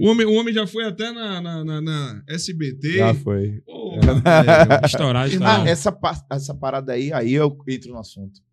[0.00, 2.98] O homem, o homem já foi até na, na, na, na SBT.
[2.98, 3.60] Já foi.
[3.66, 3.98] Pô,
[4.86, 5.66] Estourar, Ah, estourar.
[5.66, 5.96] essa,
[6.30, 8.45] essa parada aí, aí eu entro no assunto.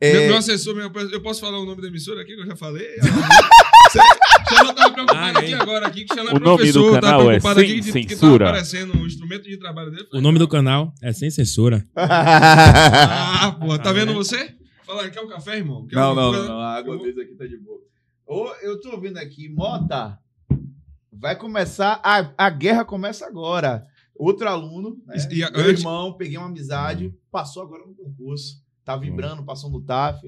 [0.00, 2.46] Meu, É, meu assessor, meu, eu posso falar o nome da emissora aqui, que eu
[2.46, 2.86] já falei?
[4.48, 5.54] Xelão tava preocupado Ah, aqui é.
[5.54, 8.08] agora, aqui, que é O nome do professor, tava canal é preocupado aqui Sem que,
[8.08, 8.48] que tava Censura.
[8.48, 10.06] aparecendo o instrumento de trabalho dele.
[10.12, 11.84] O nome do canal é Sem Censura.
[11.96, 14.16] Ah, pô, tá Tá vendo vendo?
[14.16, 14.54] você?
[14.86, 15.86] Fala, quer um café, irmão?
[15.86, 17.80] Quer Não, alguma não, não, a água vou- deles aqui tá de boa.
[18.26, 20.18] Ô, eu tô vendo aqui, Mota,
[21.12, 23.84] vai começar, a, a guerra começa agora.
[24.14, 28.56] Outro aluno, né, E a- meu antes- irmão, peguei uma amizade, passou agora no concurso,
[28.88, 30.18] tá vibrando, passou no TAF,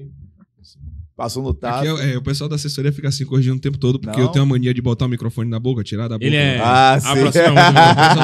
[1.17, 1.87] passou no TAF.
[1.87, 4.27] Aqui é, é, o pessoal da assessoria fica assim corrigindo o tempo todo, porque Não.
[4.27, 6.25] eu tenho a mania de botar o microfone na boca, tirar da boca.
[6.25, 6.59] Ele é.
[6.63, 7.09] Ah, sim.
[7.09, 7.55] O pessoal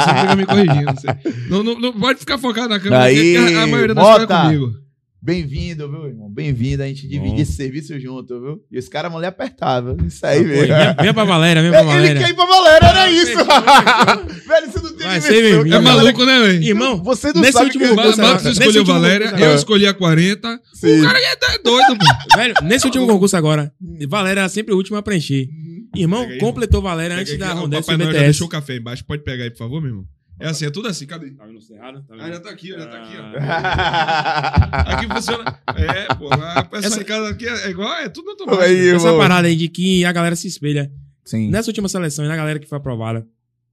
[0.06, 0.94] sempre fica me corrigindo.
[0.94, 4.28] você- Não, não, não pode ficar focado na câmera, porque a maioria das coisas é
[4.28, 4.42] bota.
[4.44, 4.74] comigo.
[5.20, 6.30] Bem-vindo, viu, irmão?
[6.30, 7.10] Bem-vindo, a gente Bom.
[7.10, 8.62] dividir esse serviço junto, viu?
[8.72, 9.98] E os caras vão lhe apertar, viu?
[10.06, 10.68] Isso aí, Pô, velho.
[10.76, 12.22] Vem, vem pra Valéria, vem pra Ele Valéria.
[12.22, 13.26] quer ir pra Valéria, era Ah, isso!
[13.26, 13.46] fechou,
[14.48, 14.72] velho,
[15.08, 15.64] Vai ser dimensão.
[15.64, 15.76] bem-vindo.
[15.76, 16.64] É maluco, né, velho?
[16.64, 19.94] Irmão, Você não nesse sabe último que concurso, Marcos escolheu Valéria, concurso, eu escolhi a
[19.94, 20.62] 40.
[20.74, 21.00] Sim.
[21.02, 22.06] O cara é doido, pô.
[22.38, 23.72] velho, nesse último concurso agora,
[24.08, 25.48] Valéria era sempre o último a preencher.
[25.96, 28.76] Irmão, Pega aí, completou Valéria antes aqui, da Rondesse Papai Noel já deixou o café
[28.76, 29.04] embaixo.
[29.06, 30.06] Pode pegar aí, por favor, meu irmão?
[30.40, 31.08] É assim, é tudo assim.
[31.08, 31.32] Cadê?
[31.32, 32.04] Tá vendo cerrado?
[32.08, 33.40] Tá Ah, já tá aqui, já tá aqui, ó.
[33.40, 34.94] Ah.
[34.94, 35.60] Aqui funciona.
[35.76, 38.64] É, pô, a peça Essa- de casa aqui é igual, é tudo automático.
[38.64, 39.18] Aí, Essa irmão.
[39.20, 40.92] parada aí de que a galera se espelha.
[41.26, 41.50] Sim.
[41.50, 43.26] Nessa última seleção e na galera que foi aprovada,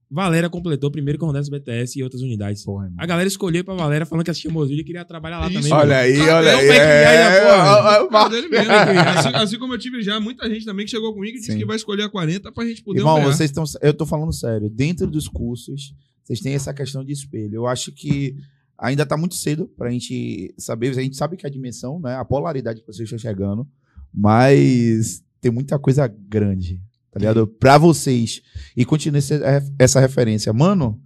[0.09, 2.63] Valéria completou primeiro com a Rondesse BTS e outras unidades.
[2.63, 2.91] Porra.
[2.97, 5.55] A galera escolheu pra Valéria falando que assistia Mozilla e queria trabalhar lá Isso.
[5.55, 5.73] também.
[5.73, 5.99] Olha mano.
[5.99, 6.67] aí, olha é aí.
[6.67, 8.71] É, ó, Cara dele mesmo.
[8.71, 11.57] assim, assim como eu tive já muita gente também que chegou comigo e disse Sim.
[11.57, 13.63] que vai escolher a 40 pra gente poder Irmão, vocês estão.
[13.81, 14.69] Eu tô falando sério.
[14.69, 17.55] Dentro dos cursos, vocês têm essa questão de espelho.
[17.55, 18.35] Eu acho que
[18.77, 20.89] ainda tá muito cedo pra gente saber.
[20.89, 22.15] A gente sabe que a dimensão, né?
[22.15, 23.67] A polaridade que vocês estão chegando,
[24.13, 26.81] mas tem muita coisa grande,
[27.15, 27.47] tá ligado?
[27.47, 28.41] Pra vocês.
[28.75, 30.51] E continue essa, essa referência.
[30.51, 30.99] Mano,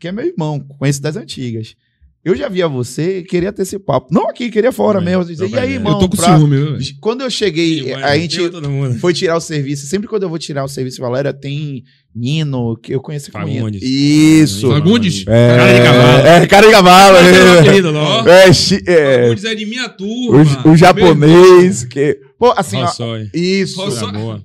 [0.00, 1.76] que é meu irmão, conheço das antigas.
[2.24, 4.08] Eu já via você e queria ter esse papo.
[4.12, 5.30] Não aqui, queria fora Também, mesmo.
[5.32, 5.92] Dizer, e aí, irmão?
[5.92, 6.84] eu tô com pra- ciúme, viu, velho?
[7.00, 8.98] Quando eu cheguei, Vai, a gente mundo.
[8.98, 9.86] foi tirar o serviço.
[9.86, 13.58] Sempre quando eu vou tirar o serviço, Valéria, tem Nino, que eu conheço como Nino.
[13.60, 13.80] Fagundes.
[13.80, 14.68] Isso.
[14.68, 15.24] Fagundes?
[15.28, 16.26] É, Cara de cavalo.
[16.26, 17.16] É, cara de cavalo.
[17.16, 20.62] É É, é, chi- é, dizer de minha turma.
[20.64, 21.84] o, o japonês.
[21.84, 22.90] Que, pô, assim, ó,
[23.32, 23.76] isso.
[23.80, 24.42] Rossói.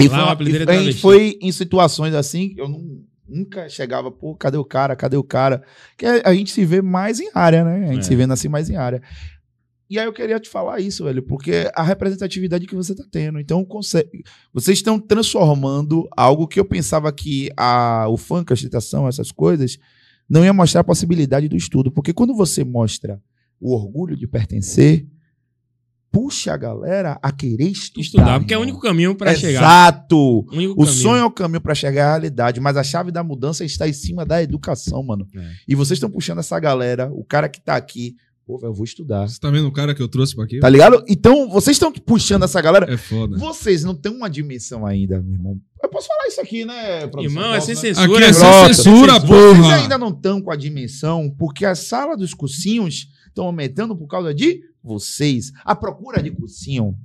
[0.00, 1.00] E Lá foi, e a é gente travesti.
[1.02, 4.96] foi em situações assim, que eu não- nunca chegava, pô, cadê o cara?
[4.96, 5.62] Cadê o cara?
[5.96, 7.88] Que a, a gente se vê mais em área, né?
[7.88, 8.02] A gente É.
[8.08, 9.02] se vê assim mais em área.
[9.88, 13.38] E aí eu queria te falar isso, velho, porque a representatividade que você tá tendo.
[13.38, 19.06] Então, consegue, vocês estão transformando algo que eu pensava que a, o funk, a citação,
[19.06, 19.76] essas coisas,
[20.28, 21.92] não ia mostrar a possibilidade do estudo.
[21.92, 23.20] Porque quando você mostra
[23.60, 25.06] o orgulho de pertencer,
[26.12, 28.02] puxa a galera a querer estudar.
[28.02, 29.60] Estudar, porque é o único caminho pra chegar.
[29.62, 30.16] Exato.
[30.76, 33.64] O, O sonho é o caminho para chegar à realidade, mas a chave da mudança
[33.64, 35.26] está em cima da educação, mano.
[35.34, 35.50] É.
[35.66, 38.14] E vocês estão puxando essa galera, o cara que tá aqui,
[38.46, 39.26] pô, eu vou estudar.
[39.26, 40.60] Você tá vendo o cara que eu trouxe pra aqui?
[40.60, 41.02] Tá ligado?
[41.08, 42.92] Então, vocês estão puxando essa galera.
[42.92, 43.38] É foda.
[43.38, 45.60] Vocês não têm uma dimensão ainda, meu irmão.
[45.82, 47.24] Eu posso falar isso aqui, né, produção?
[47.24, 47.80] Irmão, é Posso, sem né?
[47.80, 48.06] censura.
[48.14, 49.74] Aqui é é sem censura, Vocês porra.
[49.76, 54.32] ainda não estão com a dimensão, porque a sala dos cursinhos estão aumentando por causa
[54.32, 55.52] de vocês.
[55.64, 56.96] A procura de cursinho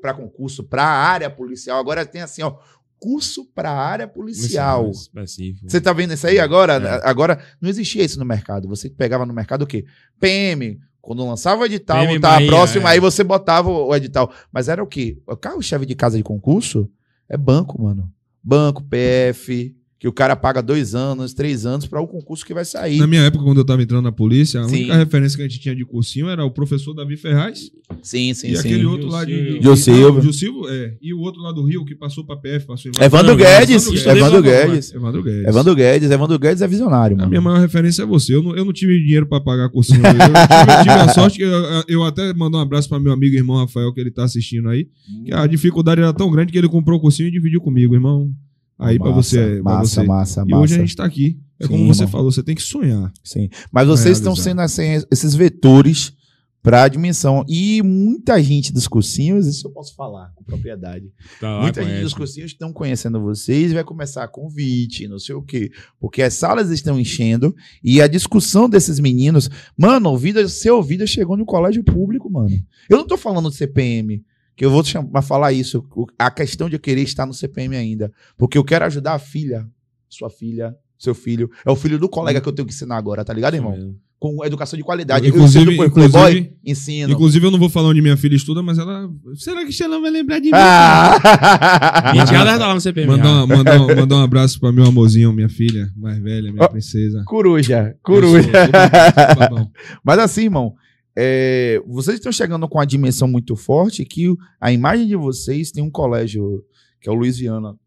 [0.00, 2.56] para concurso para a área policial agora tem assim, ó,
[2.98, 4.90] curso para a área policial.
[4.90, 5.70] Específico.
[5.70, 6.74] Você tá vendo isso aí agora?
[6.74, 7.08] É.
[7.08, 8.68] Agora não existia isso no mercado.
[8.68, 9.84] Você pegava no mercado o quê?
[10.20, 10.78] PM.
[11.00, 12.92] Quando lançava o edital, PM Bahia, próximo, é.
[12.92, 14.32] aí você botava o o edital.
[14.50, 15.18] Mas era o quê?
[15.26, 16.90] O carro-chave de casa de concurso
[17.28, 18.10] é banco, mano.
[18.42, 22.64] Banco, PF, que o cara paga dois anos, três anos para o concurso que vai
[22.64, 22.98] sair.
[22.98, 24.76] Na minha época, quando eu tava entrando na polícia, a Sim.
[24.76, 27.70] única referência que a gente tinha de cursinho era o professor Davi Ferraz
[28.02, 28.58] Sim, sim, e sim.
[28.60, 29.60] aquele outro lá de.
[29.62, 30.20] Gil Silva.
[30.20, 30.94] Gil Silva, é.
[31.00, 33.86] E o outro lá do Rio que passou pra PF, passou em Evandro Evandro Guedes.
[33.86, 34.92] Evandro Guedes.
[34.94, 35.46] Evandro Guedes.
[35.48, 37.30] Evandro Guedes, Evandro Guedes é visionário, A mano.
[37.30, 38.34] minha maior referência é você.
[38.34, 40.02] Eu não, eu não tive dinheiro pra pagar cursinho.
[40.04, 43.12] Eu, tive, eu tive a sorte que eu, eu até mandar um abraço pra meu
[43.12, 44.86] amigo e irmão Rafael, que ele tá assistindo aí.
[45.24, 48.30] Que a dificuldade era tão grande que ele comprou o cursinho e dividiu comigo, irmão.
[48.78, 49.62] Aí pra Massa, você.
[49.62, 50.02] Massa, você.
[50.06, 50.62] massa, E massa.
[50.62, 51.38] hoje a gente tá aqui.
[51.60, 52.12] É como Sim, você irmão.
[52.12, 53.12] falou, você tem que sonhar.
[53.22, 53.48] Sim.
[53.72, 56.12] Mas vocês estão sendo assim, esses vetores
[56.60, 57.44] para a dimensão.
[57.46, 61.12] E muita gente dos cursinhos, isso eu posso falar com propriedade.
[61.38, 62.04] Tá lá, muita gente conhece.
[62.04, 65.70] dos cursinhos estão conhecendo vocês e vai começar convite, não sei o quê.
[66.00, 69.48] Porque as salas estão enchendo e a discussão desses meninos.
[69.76, 72.50] Mano, o vida, seu vida chegou no colégio público, mano.
[72.88, 74.24] Eu não tô falando de CPM.
[74.56, 75.84] Que eu vou chamar, falar isso.
[76.18, 78.12] A questão de eu querer estar no CPM ainda.
[78.36, 79.66] Porque eu quero ajudar a filha,
[80.08, 81.50] sua filha, seu filho.
[81.66, 83.94] É o filho do colega que eu tenho que ensinar agora, tá ligado, irmão?
[84.16, 85.28] Com educação de qualidade.
[85.28, 87.12] Inclusive- eu ensino inclusive- ensino.
[87.12, 89.10] Inclusive, eu não vou falar onde minha filha estuda, mas ela.
[89.34, 90.50] Será que Xelão vai lembrar de mim?
[90.54, 92.12] Ah!
[92.14, 93.08] Enteada tá lá no CPM.
[93.08, 96.68] Mandar, mandar, um- mandar um abraço pra meu amorzinho, minha filha mais velha, minha Ó,
[96.68, 97.22] princesa.
[97.26, 98.48] Coruja, coruja.
[98.50, 99.70] sou- babão.
[100.02, 100.74] Mas assim, irmão,
[101.16, 105.82] é, vocês estão chegando com uma dimensão muito forte que a imagem de vocês tem
[105.82, 106.64] um colégio,
[107.00, 107.78] que é o Luiz Viana,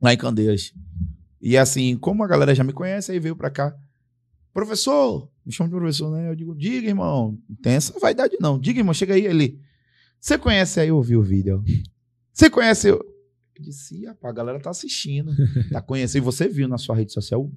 [0.00, 0.72] lá em Candeias.
[1.40, 3.76] E assim, como a galera já me conhece, aí veio pra cá.
[4.52, 6.30] Professor, me chama de professor, né?
[6.30, 8.58] Eu digo, diga, irmão, não tem essa vaidade não.
[8.58, 9.60] Diga, irmão, chega aí, ele.
[10.20, 11.62] Você conhece aí, eu vi o vídeo.
[12.32, 12.96] Você conhece eu?
[13.56, 15.32] Eu disse, "Ih, rapaz, a galera tá assistindo.
[15.70, 16.22] Tá conhecendo.
[16.22, 17.48] E você viu na sua rede social.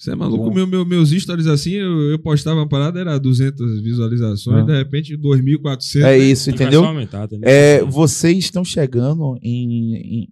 [0.00, 0.50] Você é maluco?
[0.50, 4.64] Meu, meu- meus stories assim, eu, eu postava uma parada, era 200 visualizações, Ah.
[4.64, 5.96] de repente 2.400.
[6.00, 6.18] É né?
[6.18, 6.82] isso, vai entendeu?
[6.86, 7.46] aumentar, entendeu?
[7.46, 10.28] É, vocês estão chegando em, em,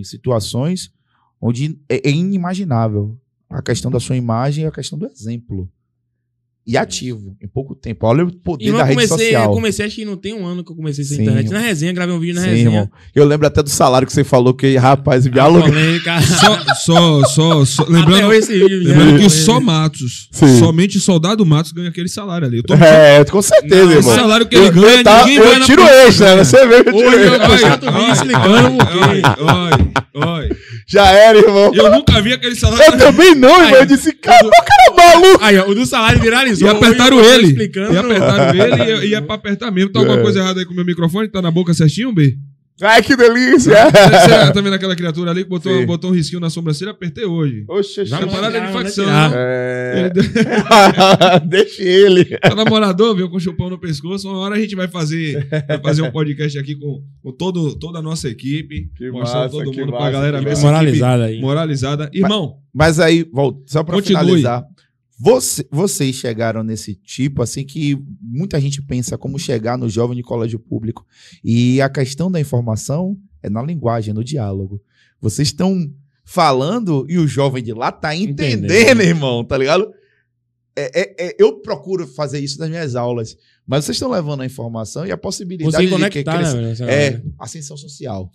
[0.00, 0.90] em situações
[1.40, 3.16] onde é, é inimaginável
[3.48, 5.70] a questão da sua imagem e a questão do exemplo.
[6.66, 8.06] E ativo, em pouco tempo.
[8.06, 9.44] Olha o poder E eu da rede comecei, social.
[9.44, 11.20] eu comecei, acho que não tem um ano que eu comecei essa Sim.
[11.20, 11.50] internet.
[11.50, 12.68] Na resenha, gravei um vídeo na Sim, resenha.
[12.68, 12.90] irmão.
[13.14, 15.66] Eu lembro até do salário que você falou, que, rapaz, me A aluga.
[15.66, 16.14] polêmica.
[16.24, 18.78] Só, só, só, lembrando, vídeo.
[18.82, 20.58] lembrando já- que só Matos, Sim.
[20.58, 22.56] somente soldado Matos ganha aquele salário ali.
[22.58, 24.14] Eu tô É, com certeza, Não, irmão.
[24.14, 26.36] salário que ele Eu, ganha, eu, tá- ninguém eu vai na tiro extra, ganha.
[26.38, 26.44] né?
[26.44, 27.34] Você vê, eu tiro Hoje eu.
[28.54, 29.22] Oi,
[30.14, 30.56] oi, oi.
[30.86, 31.72] Já era, irmão.
[31.74, 32.84] Eu nunca vi aquele salário.
[32.94, 33.80] Eu também não, irmão.
[33.80, 35.44] Eu disse, cara, o cara é maluco.
[35.44, 36.53] Aí, ó, o do salário viralizou.
[36.60, 37.46] E apertaram eu ele.
[37.48, 37.92] Explicando.
[37.94, 39.90] E apertaram ele e, e é pra apertar mesmo.
[39.92, 40.22] Tá alguma É.
[40.22, 41.28] coisa errada aí com o meu microfone?
[41.28, 42.36] Tá na boca certinho, B?
[42.82, 43.72] Ai, que delícia.
[43.86, 45.86] Você tá vendo aquela criatura ali que botou, Sim.
[45.86, 46.90] botou um risquinho na sobrancelha?
[46.90, 47.64] Apertei hoje.
[47.68, 49.06] Oxe, Já parada de facção.
[49.06, 49.30] né?
[49.32, 50.00] É...
[50.00, 50.10] Ele
[51.46, 52.24] Deixa ele.
[52.24, 54.28] Tá namorador, veio com o chupão no pescoço.
[54.28, 58.00] Uma hora a gente vai fazer, vai fazer um podcast aqui com, com todo, toda
[58.00, 58.90] a nossa equipe.
[58.96, 61.40] Que mostrando massa, todo que mundo pra massa, galera que ver Moralizada aí.
[61.40, 62.10] Moralizada.
[62.12, 64.20] Irmão, Mas aí, volta, só pra Continue.
[64.20, 64.64] finalizar.
[65.18, 70.22] Você- vocês chegaram nesse tipo, assim, que muita gente pensa como chegar no jovem de
[70.22, 71.06] colégio público.
[71.42, 74.82] E a questão da informação é na linguagem, no diálogo.
[75.20, 75.88] Vocês estão
[76.24, 79.00] falando e o jovem de lá tá entendendo, Entendendo.
[79.02, 79.88] irmão, tá ligado?
[80.76, 84.46] É, é- é- eu procuro fazer isso nas minhas aulas, mas vocês estão levando a
[84.46, 88.30] informação e a possibilidade de que conectar, cresça- né, é, ascensão social.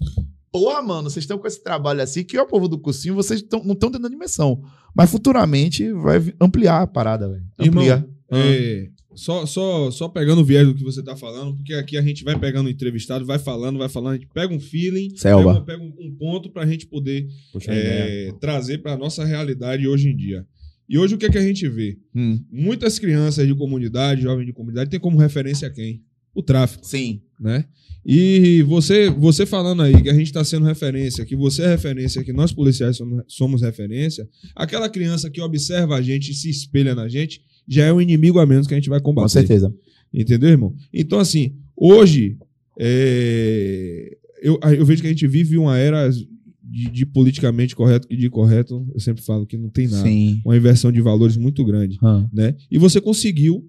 [0.52, 3.64] Porra, mano, vocês estão com esse trabalho assim que o povo do cursinho, vocês tão,
[3.64, 4.62] não estão tendo dimensão.
[4.96, 7.44] Mas futuramente vai ampliar a parada, velho.
[7.60, 8.06] Irmão, Ampliar.
[8.32, 12.02] é, só, só, só pegando o viés do que você tá falando, porque aqui a
[12.02, 15.62] gente vai pegando o entrevistado, vai falando, vai falando, a gente pega um feeling, Selva.
[15.62, 18.30] pega, pega um, um ponto pra gente poder a ideia.
[18.30, 20.46] é, trazer pra nossa realidade hoje em dia.
[20.88, 21.98] E hoje o que, é que a gente vê?
[22.16, 26.02] Hum, Muitas crianças de comunidade, jovens de comunidade, tem como referência quem?
[26.34, 27.22] O tráfico, sim.
[27.40, 27.66] Né?
[28.06, 32.24] E você, você falando aí que a gente está sendo referência, que você é referência,
[32.24, 36.96] que nós policiais somos, somos referência, aquela criança que observa a gente e se espelha
[36.96, 39.26] na gente, já é um inimigo a menos que a gente vai combater.
[39.26, 39.74] Com certeza.
[40.14, 40.76] Entendeu, irmão?
[40.94, 42.38] Então, assim, hoje,
[42.80, 48.16] é, eu, eu vejo que a gente vive uma era de, de politicamente correto e
[48.16, 50.04] de correto, eu sempre falo que não tem nada.
[50.04, 50.42] Sim.
[50.46, 52.28] Uma inversão de valores muito grande Hã.
[52.32, 52.56] né?
[52.70, 53.68] E você conseguiu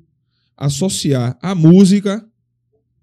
[0.57, 2.25] associar a música,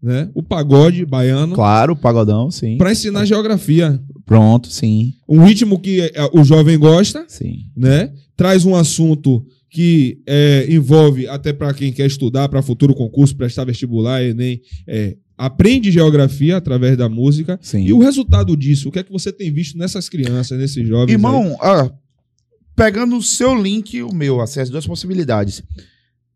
[0.01, 0.29] né?
[0.33, 2.77] O pagode baiano Claro, pagodão, sim.
[2.77, 5.13] para ensinar geografia, Pronto, sim.
[5.27, 7.65] um ritmo que eh, o jovem gosta, Sim.
[7.75, 8.13] né?
[8.35, 13.65] Traz um assunto que eh, envolve até para quem quer estudar para futuro concurso, prestar
[13.65, 17.59] vestibular, Enem, eh, aprende geografia através da música.
[17.61, 17.85] Sim.
[17.85, 21.13] E o resultado disso, o que é que você tem visto nessas crianças, nesses jovens?
[21.13, 21.91] Irmão, ah,
[22.75, 25.63] pegando o seu link o meu, as duas possibilidades.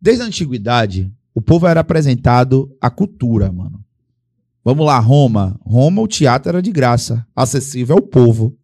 [0.02, 3.84] Desde a antiguidade, o povo era apresentado à cultura, mano.
[4.64, 5.60] Vamos lá, Roma.
[5.66, 8.56] Roma, o teatro era de graça, acessível ao povo.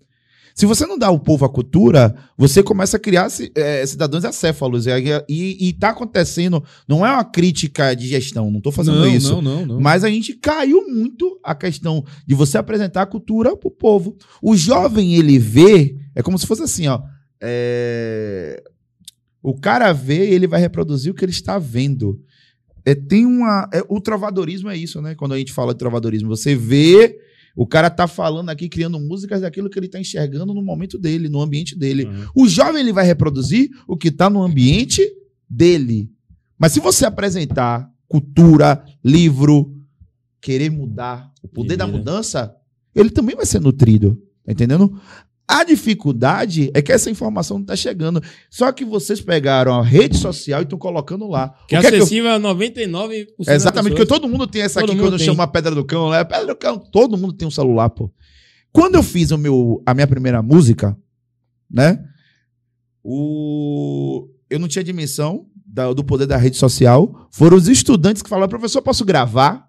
[0.53, 4.87] Se você não dá ao povo a cultura, você começa a criar eh, cidadãos acéfalos.
[4.87, 4.91] E,
[5.29, 9.39] e, e tá acontecendo, não é uma crítica de gestão, não tô fazendo não, isso.
[9.39, 9.79] não, não, não.
[9.79, 14.17] Mas a gente caiu muito a questão de você apresentar a cultura pro povo.
[14.41, 17.01] O jovem, ele vê, é como se fosse assim, ó.
[17.39, 18.63] é,
[19.43, 22.19] O cara vê e ele vai reproduzir o que ele está vendo.
[22.87, 23.69] É, tem uma.
[23.73, 25.13] é, o trovadorismo é isso, né?
[25.13, 27.19] Quando a gente fala de trovadorismo, você vê.
[27.53, 31.27] O cara tá falando aqui, criando músicas daquilo que ele tá enxergando no momento dele,
[31.27, 32.05] no ambiente dele.
[32.05, 32.43] Uhum.
[32.43, 35.01] O jovem ele vai reproduzir o que está no ambiente
[35.49, 36.09] dele.
[36.57, 39.75] Mas se você apresentar cultura, livro,
[40.39, 41.97] querer mudar, o poder da Vida.
[41.97, 42.55] mudança,
[42.95, 44.17] ele também vai ser nutrido.
[44.45, 44.97] Tá entendendo?
[45.49, 48.21] A dificuldade é que essa informação não está chegando.
[48.49, 51.55] Só que vocês pegaram a rede social e estão colocando lá.
[51.69, 53.45] Que é é eu- acessível a 99%.
[53.45, 55.25] das Exatamente, porque todo mundo tem essa Todo aqui quando tem.
[55.25, 56.21] chama a Pedra do Cão, né?
[56.25, 58.11] Pedra do Cão, todo mundo tem um celular, pô.
[58.73, 60.97] Quando eu fiz o meu, a minha primeira música,
[61.71, 62.03] né?
[63.09, 67.27] O, eu não tinha dimensão da- do poder da rede social.
[67.31, 69.65] Foram os estudantes que falaram, professor, posso gravar?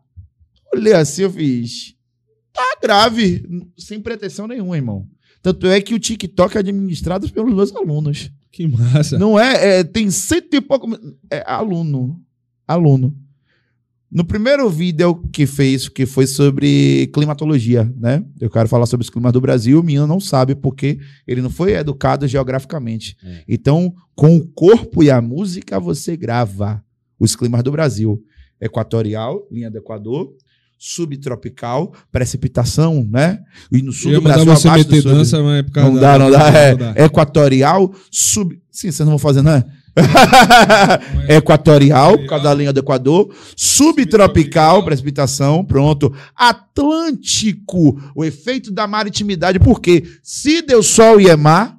[0.74, 1.94] Olhei assim, eu fiz.
[2.52, 3.44] Tá grave,
[3.78, 5.06] sem pretensão nenhuma, irmão.
[5.48, 8.30] Tanto é que o TikTok é administrado pelos meus alunos.
[8.52, 9.18] Que massa.
[9.18, 10.86] Não é, é, tem cento e pouco.
[11.30, 12.20] É aluno.
[12.66, 13.16] Aluno.
[14.12, 18.22] No primeiro vídeo que fez, que foi sobre climatologia, né?
[18.38, 21.50] Eu quero falar sobre os climas do Brasil, o menino não sabe porque ele não
[21.50, 23.16] foi educado geograficamente.
[23.24, 23.44] É.
[23.48, 26.84] Então, com o corpo e a música, você grava
[27.18, 28.22] os climas do Brasil.
[28.60, 30.30] Equatorial, linha do Equador,
[30.78, 33.40] subtropical, precipitação, né?
[33.72, 35.12] E no sul do Brasil, você abaixo do meter sul.
[35.12, 36.48] dança, mas é por causa Não da- dá, não dá.
[36.50, 36.94] É, dá.
[36.96, 38.54] equatorial, sub.
[38.70, 39.64] Sim, vocês não vão fazer, não é?
[41.28, 43.34] Equatorial, por causa da linha do Equador.
[43.56, 46.14] Subtropical, precipitação, pronto.
[46.36, 51.77] Atlântico, o efeito da maritimidade, porque se deu sol e é mar.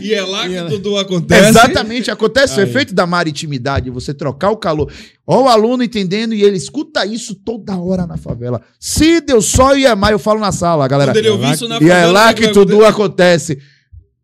[0.00, 1.48] E é lá E que ela- tudo acontece.
[1.48, 2.68] Exatamente, acontece o Aí.
[2.68, 4.90] efeito da maritimidade, você trocar o calor.
[5.26, 8.60] Ó, o aluno entendendo e ele escuta isso toda hora na favela.
[8.78, 11.10] Se deu sol e é mar, eu falo na sala, galera.
[11.12, 12.86] Quando ele É ouvir isso na E é favela, lá que tudo acontecer?
[12.88, 13.58] acontece.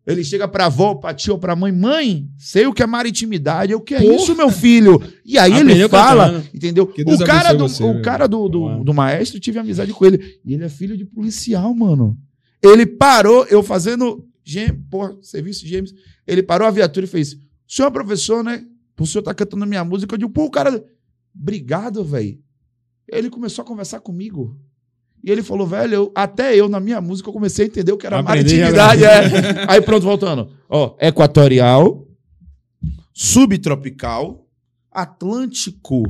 [0.07, 3.75] Ele chega pra avó, pra tia ou pra mãe, mãe, sei o que é maritimidade,
[3.75, 4.15] o que é Porra.
[4.15, 4.99] isso, meu filho?
[5.23, 6.45] E aí ele Aprendeu fala, cantando.
[6.51, 6.91] entendeu?
[7.05, 10.19] Deus O cara, do, você, o cara do, do, do maestro, tive amizade com ele.
[10.43, 12.17] E ele é filho de policial, mano.
[12.63, 15.93] Ele parou, eu fazendo gem- porra, serviço de gêmeos.
[16.27, 18.65] Ele parou a viatura e fez: O senhor é professor, né?
[18.99, 20.13] O senhor tá cantando minha música.
[20.13, 20.83] Eu digo, pô, o cara.
[21.33, 22.37] Obrigado, velho.
[23.07, 24.59] Ele começou a conversar comigo.
[25.23, 27.97] E ele falou, velho, eu- até eu, na minha música, eu comecei a entender o
[27.97, 29.03] que era Aprendi maritimidade.
[29.05, 29.65] É.
[29.69, 30.51] Aí pronto, voltando.
[30.69, 32.05] Ó, equatorial,
[33.13, 34.47] subtropical,
[34.91, 36.03] atlântico.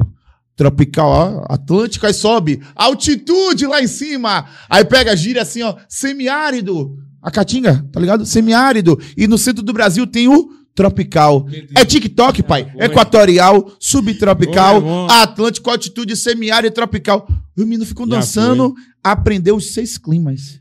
[0.55, 2.61] Tropical, ó, Atlântico, aí sobe.
[2.75, 4.45] Altitude lá em cima.
[4.69, 5.75] Aí pega, gira assim, ó.
[5.87, 6.97] Semiárido.
[7.21, 8.25] A Caatinga, tá ligado?
[8.25, 8.99] Semiárido.
[9.17, 11.45] E no centro do Brasil tem o tropical.
[11.75, 12.71] É TikTok, pai.
[12.71, 12.85] Foi.
[12.85, 15.07] Equatorial, subtropical, bom.
[15.09, 17.27] Atlântico, altitude, semiárido e tropical.
[17.57, 20.59] O menino ficou Já dançando, aprendeu os seis climas.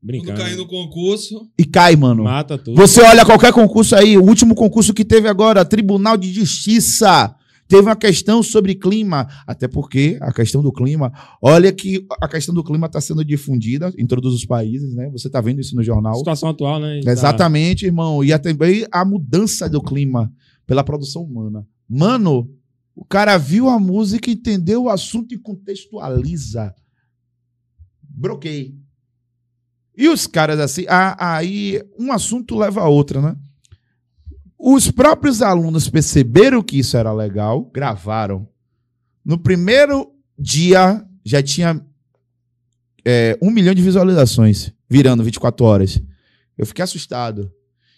[0.00, 0.40] Quando Brincando.
[0.40, 2.24] cair no concurso, E cai, mano.
[2.24, 2.76] Mata tudo.
[2.76, 7.34] Você olha qualquer concurso aí, o último concurso que teve agora, Tribunal de Justiça.
[7.68, 12.54] Teve uma questão sobre clima, até porque a questão do clima, olha que a questão
[12.54, 15.10] do clima está sendo difundida em todos os países, né?
[15.10, 16.14] Você está vendo isso no jornal.
[16.16, 17.00] Situação atual, né?
[17.02, 18.22] Tá- Exatamente, irmão.
[18.22, 20.32] E até também a mudança do clima
[20.66, 21.66] pela produção humana.
[21.88, 22.48] Mano,
[22.94, 26.72] o cara viu a música, entendeu o assunto e contextualiza.
[28.02, 28.74] Broquei.
[29.96, 33.34] E os caras assim, a- aí um assunto leva a outro, né?
[34.58, 38.48] Os próprios alunos perceberam que isso era legal, gravaram.
[39.24, 41.80] No primeiro dia já tinha
[43.04, 46.00] é, um milhão de visualizações, virando 24 horas.
[46.56, 47.52] Eu fiquei assustado.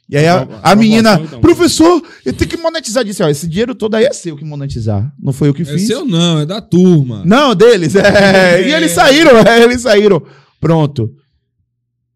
[0.09, 1.41] E aí a, a menina, então.
[1.41, 3.23] professor, eu tenho que monetizar disso.
[3.25, 5.13] Esse dinheiro todo aí é seu que monetizar.
[5.21, 5.87] Não foi eu que é fiz.
[5.87, 7.23] seu não, é da turma.
[7.27, 7.95] Não, deles.
[7.95, 8.63] é.
[8.69, 10.23] E eles saíram, é, eles saíram.
[10.59, 11.15] Pronto.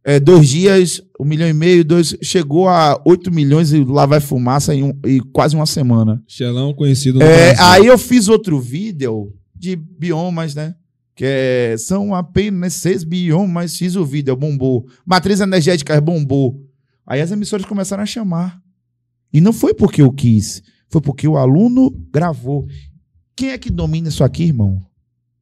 [0.02, 4.20] É, dois dias, um milhão e meio, dois, chegou a 8 milhões e lá vai
[4.20, 6.22] fumaça em, um- em quase uma semana.
[6.26, 7.64] Xelão conhecido no É, Brasil.
[7.72, 10.74] aí eu fiz outro vídeo de biomas, né?
[11.14, 14.86] Que é, são apenas seis biomas, fiz o vídeo, bombou.
[15.06, 16.60] Matriz energética bombou.
[17.06, 18.58] Aí as emissoras começaram a chamar.
[19.32, 22.66] E não foi porque eu quis, foi porque o aluno gravou.
[23.36, 24.80] Quem é que domina isso aqui, irmão?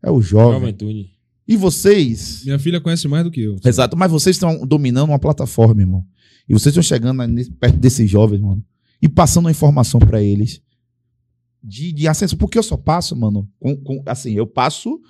[0.03, 0.61] É o jovem.
[0.61, 1.11] Juventude.
[1.51, 2.43] E vocês?
[2.45, 3.57] Minha filha conhece mais do que eu.
[3.65, 6.07] Exato, mas vocês estão dominando uma plataforma, irmão.
[6.49, 7.21] E vocês estão chegando
[7.59, 8.65] perto desses jovens, mano.
[9.03, 10.61] E passando a informação pra eles.
[11.63, 12.37] De, de acesso.
[12.37, 13.49] Porque eu só passo, mano.
[13.59, 15.01] com- com- assim, eu passo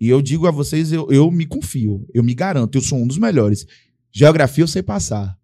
[0.00, 2.04] e eu digo a vocês, eu, eu me confio.
[2.12, 2.74] Eu me garanto.
[2.76, 3.64] Eu sou um dos melhores.
[4.12, 5.38] Geografia eu sei passar.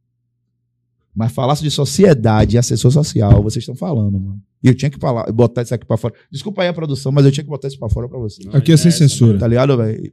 [1.15, 4.41] Mas falasse de sociedade e assessor social, vocês estão falando, mano.
[4.65, 6.15] E eu tinha que falar, botar isso aqui pra fora.
[6.31, 8.47] Desculpa aí a produção, mas eu tinha que botar isso pra fora pra vocês.
[8.47, 9.39] Não, Aqui é sem essa, censura.
[9.39, 10.13] Tá ligado, velho?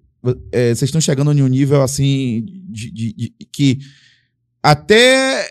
[0.52, 3.80] É, Vocês estão chegando em um nível assim de, de- de- que
[4.62, 5.48] até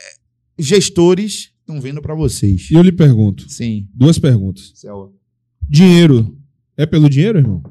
[0.59, 2.71] gestores estão vendo pra vocês.
[2.71, 3.89] E eu lhe pergunto, Sim.
[3.95, 4.73] duas perguntas.
[4.75, 5.15] Céu.
[5.69, 6.37] Dinheiro
[6.77, 7.63] é pelo dinheiro, irmão?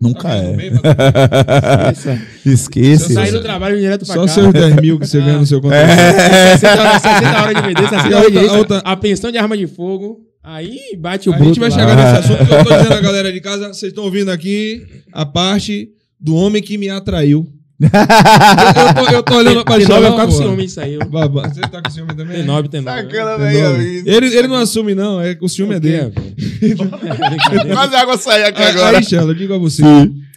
[0.00, 0.52] Nunca Tá é.
[0.56, 2.22] bem, papai?
[2.46, 3.12] Esquece.
[3.12, 4.34] Sai Sair do trabalho direto pra Só casa.
[4.34, 5.74] seus 10 mil que você ganha no seu conta.
[5.76, 6.56] É.
[6.56, 8.74] 60 horas, 60 horas de vender, 60 E a horas de vender.
[8.84, 11.76] a A pensão de arma de fogo, aí bate o A bruto gente vai lá.
[11.78, 13.68] chegar nesse assunto que eu tô dizendo à galera de casa.
[13.68, 15.88] Vocês estão ouvindo aqui a parte
[16.18, 17.46] do homem que me atraiu.
[17.82, 20.38] Eu, eu tô, eu tô olhando pra Tem nove, eu Xalão, ficar com pô.
[20.42, 20.98] ciúme disso aí.
[20.98, 22.36] Baba, Você tá com ciúme também?
[22.36, 23.02] Tem nove, tem nove.
[23.02, 23.68] Sacana, Tem velho.
[23.70, 24.02] nove.
[24.06, 25.18] Ele, ele não assume, não.
[25.20, 26.12] É, o ciúme é dele.
[27.72, 28.98] Quase a água sair aqui Aí, agora.
[28.98, 29.82] aí Shella, eu digo a você.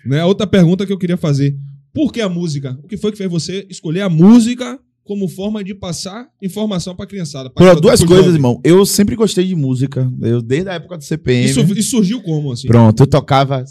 [0.06, 1.56] Né, a outra pergunta que eu queria fazer.
[1.94, 2.78] Por que a música?
[2.84, 7.06] O que foi que fez você escolher a música como forma de passar informação pra
[7.06, 7.50] criançada?
[7.50, 8.36] pra- pra- duas coisas, jovem?
[8.36, 8.60] irmão.
[8.64, 10.12] Eu sempre gostei de música.
[10.22, 11.46] Eu, desde a época do CPM.
[11.50, 12.68] Isso, isso surgiu como, assim?
[12.68, 13.64] Pronto, eu tocava.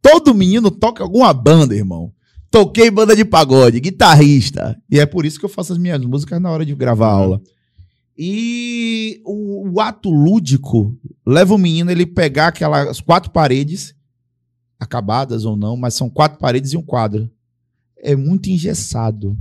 [0.00, 2.12] Todo menino toca alguma banda, irmão.
[2.50, 4.76] Toquei banda de pagode, guitarrista.
[4.90, 7.40] E é por isso que eu faço as minhas músicas na hora de gravar aula.
[8.18, 10.96] E o, o ato lúdico
[11.26, 13.94] leva o menino ele pegar aquelas quatro paredes,
[14.78, 17.30] acabadas ou não, mas são quatro paredes e um quadro.
[17.98, 19.36] É muito engessado.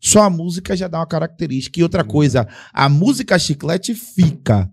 [0.00, 1.78] Só a música já dá uma característica.
[1.78, 4.70] E outra coisa, a música chiclete fica.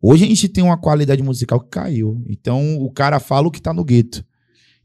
[0.00, 2.22] Hoje a gente tem uma qualidade musical que caiu.
[2.28, 4.24] Então o cara fala o que tá no gueto.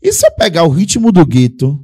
[0.02, 1.82] E se eu pegar o ritmo do gueto,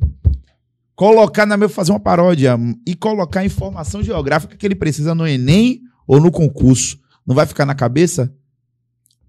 [0.96, 5.28] colocar na meu fazer uma paródia e colocar a informação geográfica que ele precisa no
[5.28, 5.82] Enem
[6.12, 8.36] ou no concurso, não vai ficar na cabeça?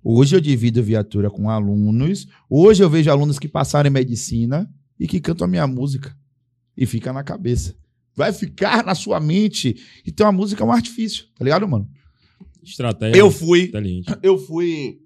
[0.03, 2.27] Hoje eu divido viatura com alunos.
[2.51, 4.69] Hoje eu vejo alunos que passaram em medicina
[4.99, 6.13] e que cantam a minha música.
[6.77, 7.77] E fica na cabeça.
[8.17, 9.77] Vai ficar na sua mente.
[10.05, 11.89] Então a música é um artifício, tá ligado, mano?
[12.65, 13.17] Estratégia.
[13.17, 13.71] Eu fui
[14.21, 14.99] eu fui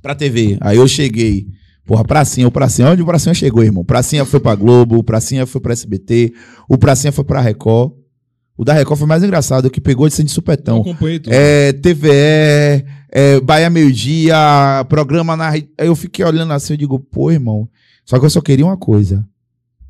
[0.00, 0.56] pra TV.
[0.60, 1.48] Aí eu cheguei.
[1.84, 2.90] Porra, Pracinha, o Pracinha.
[2.90, 3.84] Onde o Pracinha chegou, irmão?
[3.84, 6.32] Pracinha foi pra Globo, o Pracinha foi pra SBT,
[6.68, 8.01] o Pracinha foi pra Record.
[8.56, 10.80] O da Record foi mais engraçado, que pegou de ser de Eu supetão.
[10.82, 11.32] acompanhei tudo.
[11.32, 17.30] É, TVE, é, Bahia Meio Dia, programa na eu fiquei olhando assim, eu digo, pô,
[17.30, 17.68] irmão.
[18.04, 19.26] Só que eu só queria uma coisa: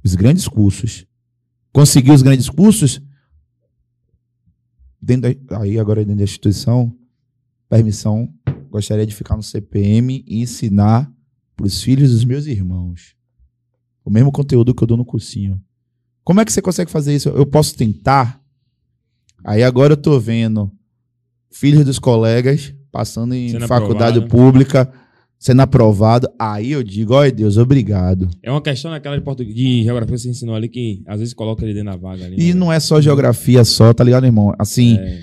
[0.04, 1.04] os grandes cursos.
[1.72, 3.00] Conseguir os grandes cursos.
[5.00, 6.94] Dentro da- aí, agora dentro da instituição,
[7.68, 8.32] permissão,
[8.70, 11.10] gostaria de ficar no CPM e ensinar
[11.56, 13.16] para os filhos dos meus irmãos.
[14.04, 15.60] O mesmo conteúdo que eu dou no cursinho.
[16.24, 17.28] Como é que você consegue fazer isso?
[17.30, 18.40] Eu posso tentar?
[19.44, 20.70] Aí agora eu tô vendo
[21.50, 24.28] filhos dos colegas passando em Sendo faculdade aprovado.
[24.28, 24.92] pública,
[25.38, 26.28] sendo aprovado.
[26.38, 28.28] Aí eu digo, ai Deus, obrigado.
[28.42, 31.34] É uma questão daquela de português, de geografia que você ensinou ali, que às vezes
[31.34, 32.36] coloca ele dentro da vaga ali.
[32.38, 32.60] E né?
[32.60, 34.54] não é só geografia só, tá ligado, irmão?
[34.58, 35.20] Assim, É,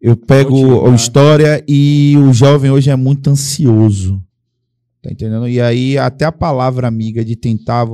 [0.00, 4.22] eu pego a história e o jovem hoje é muito ansioso.
[5.02, 5.48] Tá entendendo?
[5.48, 7.86] E aí até a palavra amiga de tentar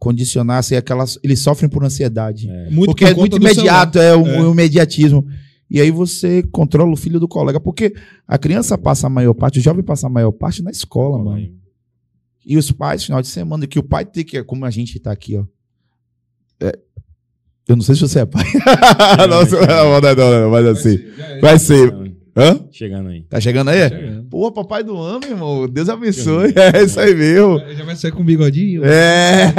[0.00, 2.48] condicionar, assim, aquelas, eles sofrem por ansiedade.
[2.50, 2.70] é.
[2.70, 4.40] Muito Porque por é muito imediato, é o, É.
[4.40, 5.24] o imediatismo.
[5.70, 7.60] E aí você controla o filho do colega.
[7.60, 7.94] Porque
[8.26, 11.48] a criança passa a maior parte, o jovem passa a maior parte na escola, mano.
[12.44, 15.12] E os pais, final de semana, que o pai tem que, como a gente tá
[15.12, 15.44] aqui, ó.
[16.62, 16.76] É,
[17.68, 18.44] eu não sei se você é pai.
[19.28, 19.66] não, chegando.
[19.68, 20.98] não, não, não, não, mas assim.
[21.40, 21.94] Vai ser.
[22.40, 22.60] Hã?
[22.70, 23.22] Chegando aí.
[23.22, 23.88] Tá chegando aí?
[23.88, 24.24] Chegando.
[24.24, 25.68] Pô, papai do ano, irmão.
[25.68, 26.54] Deus abençoe.
[26.56, 27.58] É isso aí mesmo.
[27.76, 28.84] Já vai sair com bigodinho.
[28.84, 29.52] É.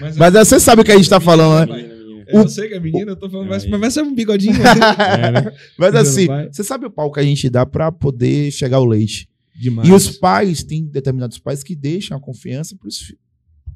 [0.00, 1.90] Mas, Mas você sabe o que a gente tá falando, né?
[2.32, 4.54] Eu sei que é menina, eu tô falando, mas, mas vai ser um bigodinho.
[4.62, 5.52] É, né?
[5.76, 9.28] Mas assim, você sabe o pau que a gente dá pra poder chegar ao leite.
[9.60, 9.88] Demais.
[9.88, 13.20] E os pais, tem determinados pais que deixam a confiança pros filhos.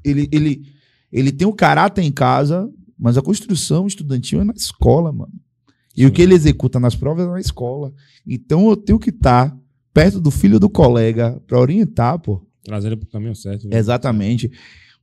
[0.04, 0.62] Ele, ele,
[1.12, 5.32] ele tem o caráter em casa, mas a construção estudantil é na escola, mano.
[5.96, 7.92] E o que ele executa nas provas é na escola.
[8.26, 9.56] Então eu tenho que estar
[9.92, 12.44] perto do filho do colega pra orientar, pô.
[12.64, 13.68] Trazer ele pro caminho certo.
[13.68, 13.78] né?
[13.78, 14.50] Exatamente.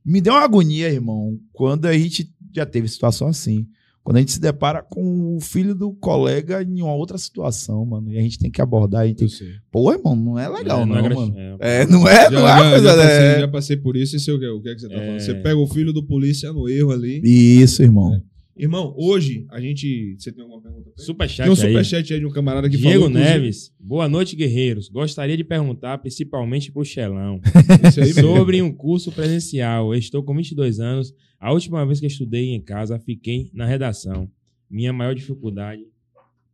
[0.04, 3.66] Me deu uma agonia, irmão, quando a gente já teve situação assim.
[4.04, 8.12] Quando a gente se depara com o filho do colega em uma outra situação, mano.
[8.12, 9.54] E a gente tem que abordar, a gente tem que...
[9.70, 11.34] Pô, irmão, não é legal, não, é gra- mano.
[11.38, 11.82] é.
[11.82, 13.38] É, não é, Já, não é já- coisa, já passei, né?
[13.40, 14.16] já passei por isso.
[14.16, 15.06] E sei o que, o que é que você tá É.
[15.06, 15.20] falando?
[15.20, 17.20] Você pega o filho do polícia no erro ali.
[17.24, 18.20] Isso, irmão.
[18.56, 20.14] Irmão, hoje a gente.
[20.18, 20.90] Você tem alguma pergunta?
[20.96, 21.56] Superchat Tem um aí.
[21.56, 23.08] superchat aí de um camarada que Diego falou.
[23.08, 24.88] inclusive, Neves, boa noite, guerreiros.
[24.90, 27.40] Gostaria de perguntar, principalmente pro Xelão,
[27.98, 29.94] aí sobre um curso presencial.
[29.94, 31.14] Eu estou com 22 anos.
[31.40, 34.28] A última vez que estudei em casa, fiquei na redação.
[34.70, 35.82] Minha maior dificuldade,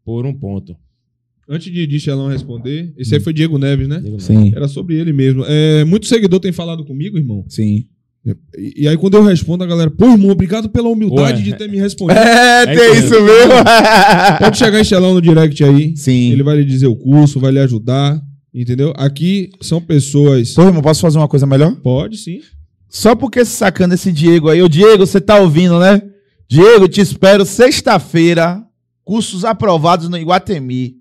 [0.04, 0.76] por um ponto.
[1.48, 3.96] Antes de, de Xelão responder, esse aí foi Diego Neves, né?
[4.00, 4.24] Diego Neves.
[4.24, 5.44] Sim, Era sobre ele mesmo.
[5.46, 7.44] É, muito seguidor tem falado comigo, irmão.
[7.48, 7.88] sim.
[8.56, 11.44] E, e aí, quando eu respondo, a galera, pô, irmão, obrigado pela humildade Ué.
[11.44, 12.18] de ter me respondido.
[12.28, 13.52] É, É tem isso isso mesmo.
[14.40, 15.96] Pode chegar em Xelão no direct aí.
[15.96, 16.32] Sim.
[16.32, 18.20] Ele vai lhe dizer o curso, vai lhe ajudar.
[18.52, 18.92] Entendeu?
[18.96, 20.54] Aqui são pessoas.
[20.54, 21.74] Pô, irmão, posso fazer uma coisa melhor?
[21.76, 22.40] Pode sim.
[22.88, 24.62] Só porque sacando esse Diego aí.
[24.62, 26.02] Ô, Diego, você tá ouvindo, né?
[26.48, 28.62] Diego, te espero sexta-feira.
[29.04, 30.96] Cursos aprovados no Iguatemi.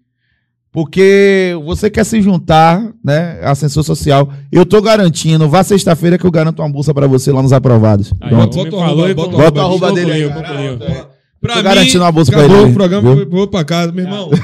[0.78, 3.40] Porque você quer se juntar, né?
[3.42, 4.30] Ascensor social.
[4.52, 5.50] Eu tô garantindo.
[5.50, 8.14] Vá sexta-feira que eu garanto uma bolsa pra você lá nos aprovados.
[8.22, 10.30] Aí, Bota- ó, bota o arroba- e bota o arroba dele aí.
[10.32, 10.78] concluiu.
[11.42, 12.54] Pra Tô mim, garantindo uma bolsa pra ele.
[12.54, 13.24] o programa, viu?
[13.24, 14.30] eu vou pra casa, meu irmão.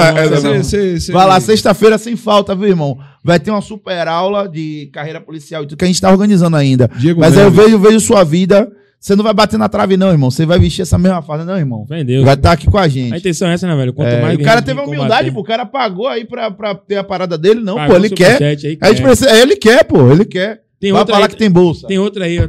[0.00, 2.98] É, Vai lá, sexta-feira sem falta, viu, irmão?
[3.22, 6.56] Vai ter uma super aula de carreira policial e tudo que a gente tá organizando
[6.56, 6.90] ainda.
[6.96, 8.70] Diego Mas aí eu vejo, vejo sua vida.
[9.00, 10.30] Você não vai bater na trave, não, irmão.
[10.30, 11.86] Você vai vestir essa mesma farda, não, irmão.
[11.88, 12.22] Vendeu.
[12.22, 13.14] Vai estar aqui com a gente.
[13.14, 13.94] A intenção é essa, né, velho?
[13.94, 15.40] Quanto É, mais o cara teve a humildade, pô.
[15.40, 17.60] O cara pagou aí pra, pra ter a parada dele.
[17.62, 18.42] Não, Pagou pô, ele quer.
[18.42, 19.02] Aí, A gente quer.
[19.02, 20.10] precisa, ele quer, pô.
[20.12, 20.60] Ele quer.
[20.78, 21.86] Tem vai outra falar aí, que tem bolsa.
[21.86, 22.46] tem outra aí,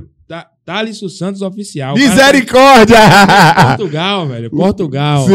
[0.71, 1.95] Tá- Thalisson Santos Oficial.
[1.95, 2.95] Cara Misericórdia!
[2.95, 4.49] tá em Portugal, velho.
[4.49, 5.27] Portugal.
[5.27, 5.33] Sim.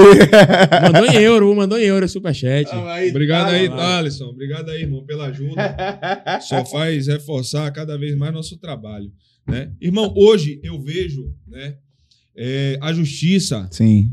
[0.82, 2.70] Mandou em euro, mandou em euro superchat.
[3.10, 3.76] Obrigado aí, Vai.
[3.78, 4.24] Thalisson.
[4.26, 5.76] Obrigado aí, irmão, pela ajuda.
[6.40, 9.12] Só faz reforçar cada vez mais nosso trabalho.
[9.46, 9.70] Né?
[9.80, 11.76] Irmão, hoje eu vejo né,
[12.36, 14.10] é, a justiça Sim.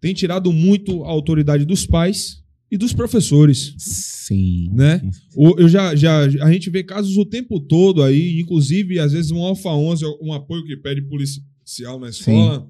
[0.00, 3.74] tem tirado muito a autoridade dos pais e dos professores.
[3.78, 4.70] Sim.
[4.72, 5.00] Né?
[5.36, 9.30] O- Eu já, já, a gente vê casos o tempo todo aí, inclusive, às vezes,
[9.30, 12.68] um Alfa 11, um apoio que pede policial na escola,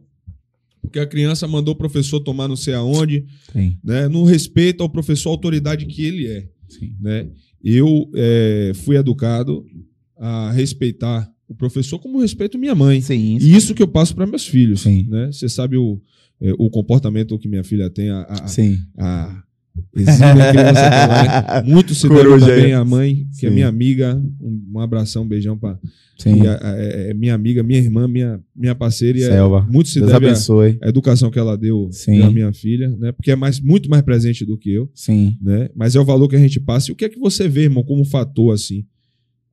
[0.82, 3.76] porque a criança mandou o professor tomar não sei aonde, Sim.
[3.82, 4.06] né?
[4.08, 6.48] No respeito ao professor, a autoridade que ele é.
[6.68, 6.94] Sim.
[7.00, 7.28] Né?
[7.64, 9.64] Eu é, fui educado
[10.16, 13.00] a respeitar o professor como respeito minha mãe.
[13.00, 13.38] Sim.
[13.40, 14.80] E isso que eu passo para meus filhos.
[14.82, 15.06] Sim.
[15.08, 15.30] Né?
[15.32, 16.00] Você sabe o,
[16.40, 18.78] é, o comportamento que minha filha tem, a, a, Sim.
[18.98, 19.42] a
[19.94, 21.62] exímia criança é.
[21.62, 23.54] Muito se deve também à mãe, que é Sim.
[23.54, 24.20] minha amiga.
[24.40, 25.78] Um, um abração, um beijão para
[26.18, 26.42] Sim.
[26.46, 29.18] é, é minha amiga, minha irmã, minha, minha parceira.
[29.18, 29.66] E é, Selva.
[29.70, 30.78] muito se Deus deve abençoe.
[30.82, 32.22] à educação que ela deu Sim.
[32.22, 33.12] à minha filha, né?
[33.12, 35.36] Porque é mais, muito mais presente do que eu, Sim.
[35.42, 35.68] né?
[35.74, 36.90] Mas é o valor que a gente passa.
[36.90, 38.84] E o que é que você vê, irmão, como fator assim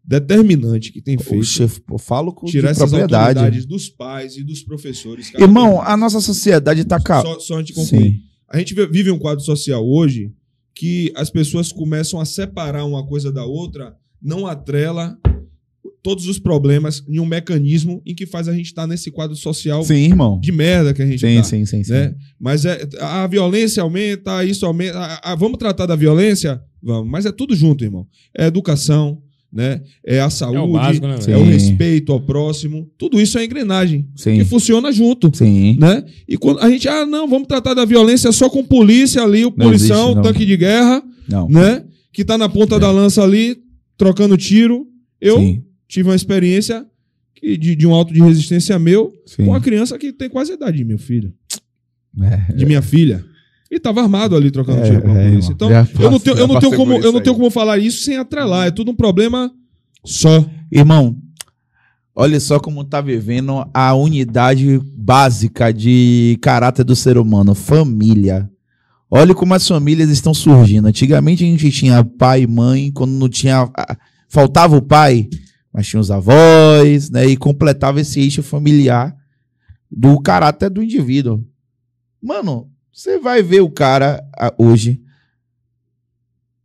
[0.05, 3.39] determinante que tem feito chefe, eu falo com tirar essas propriedade.
[3.39, 5.29] autoridades dos pais e dos professores?
[5.29, 5.43] cara?
[5.43, 7.21] Irmão, a nossa sociedade tá ca...
[7.21, 8.11] só, só antes de concluir.
[8.11, 8.32] Sim.
[8.53, 10.31] A gente vi- vive um quadro social hoje
[10.75, 15.17] que as pessoas começam a separar uma coisa da outra, não atrela
[16.03, 19.83] todos os problemas em um mecanismo em que faz a gente estar nesse quadro social
[19.83, 20.39] Sim, irmão.
[20.39, 21.93] de merda que a gente Sim, tá, sim, sim, sim.
[21.93, 22.13] né?
[22.39, 24.99] Mas é, a violência aumenta, isso aumenta.
[24.99, 26.61] a- a- vamos tratar da violência?
[26.81, 27.09] Vamos.
[27.09, 28.05] Mas é tudo junto, irmão.
[28.37, 29.21] É educação,
[29.53, 29.81] né?
[30.03, 32.89] É a saúde, É o básico, né, é o respeito ao próximo.
[32.97, 34.37] Tudo isso é engrenagem Sim.
[34.39, 35.77] que funciona junto Sim.
[35.79, 36.03] né?
[36.27, 39.53] E quando a gente, ah, não, vamos tratar da violência só com polícia ali, o
[39.55, 41.47] Não policial, existe, o tanque de guerra, Não.
[41.47, 41.83] né?
[42.11, 43.57] Que tá na ponta da lança ali,
[43.97, 44.87] trocando tiro.
[45.21, 45.63] Eu Sim.
[45.87, 46.85] tive uma experiência
[47.35, 49.43] que- de, de um auto de resistência meu Sim.
[49.45, 51.31] com uma criança que tem quase a idade de meu filho,
[52.21, 52.53] É.
[52.53, 53.23] de minha filha.
[53.73, 55.51] E tava armado ali trocando É, tiro com a é, polícia.
[55.51, 58.03] Então, Já eu não tenho, eu não tenho como, eu não tenho como falar isso
[58.03, 58.67] sem atrelar.
[58.67, 59.51] É tudo um problema
[60.05, 60.45] só.
[60.71, 61.17] Irmão,
[62.15, 68.47] olha só como tá vivendo a unidade básica de caráter do ser humano, família.
[69.09, 70.87] Olha como as famílias estão surgindo.
[70.87, 73.71] Antigamente a gente tinha pai e mãe, quando não tinha.
[73.75, 73.97] ah,
[74.29, 75.27] Faltava o pai,
[75.73, 77.25] mas tinha os avós, né?
[77.25, 79.15] E completava esse eixo familiar
[79.91, 81.43] do caráter do indivíduo.
[82.21, 84.23] Mano, você vai ver o cara
[84.55, 85.01] hoje.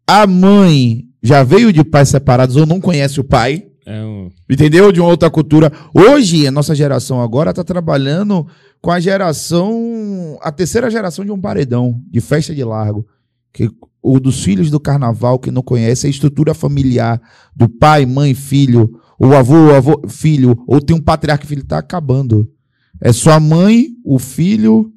[0.07, 3.67] A mãe já veio de pais separados ou não conhece o pai.
[3.87, 4.31] É um...
[4.49, 4.93] Entendeu?
[4.93, 5.73] De uma outra cultura.
[5.95, 8.47] Hoje, a nossa geração agora tá trabalhando
[8.83, 13.07] com a geração, a terceira geração de um paredão, de festa de largo.
[13.51, 13.71] Que,
[14.03, 17.21] o dos filhos do carnaval, que não conhece a estrutura familiar
[17.57, 22.47] do pai, mãe, filho, o avô, avô, filho, ou tem um patriarca filho, tá acabando.
[23.01, 24.93] É só a mãe, o filho,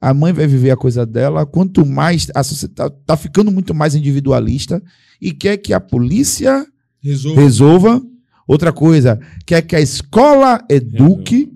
[0.00, 1.44] a mãe vai viver a coisa dela.
[1.44, 4.82] Quanto mais, a sociedade tá, tá ficando muito mais individualista
[5.20, 6.66] e quer que a polícia
[7.02, 7.40] Resolva.
[7.40, 8.02] resolva.
[8.46, 11.52] Outra coisa, quer que a escola eduque.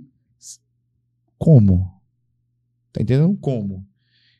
[1.38, 1.90] Como?
[2.92, 3.36] Tá entendendo?
[3.40, 3.82] Como?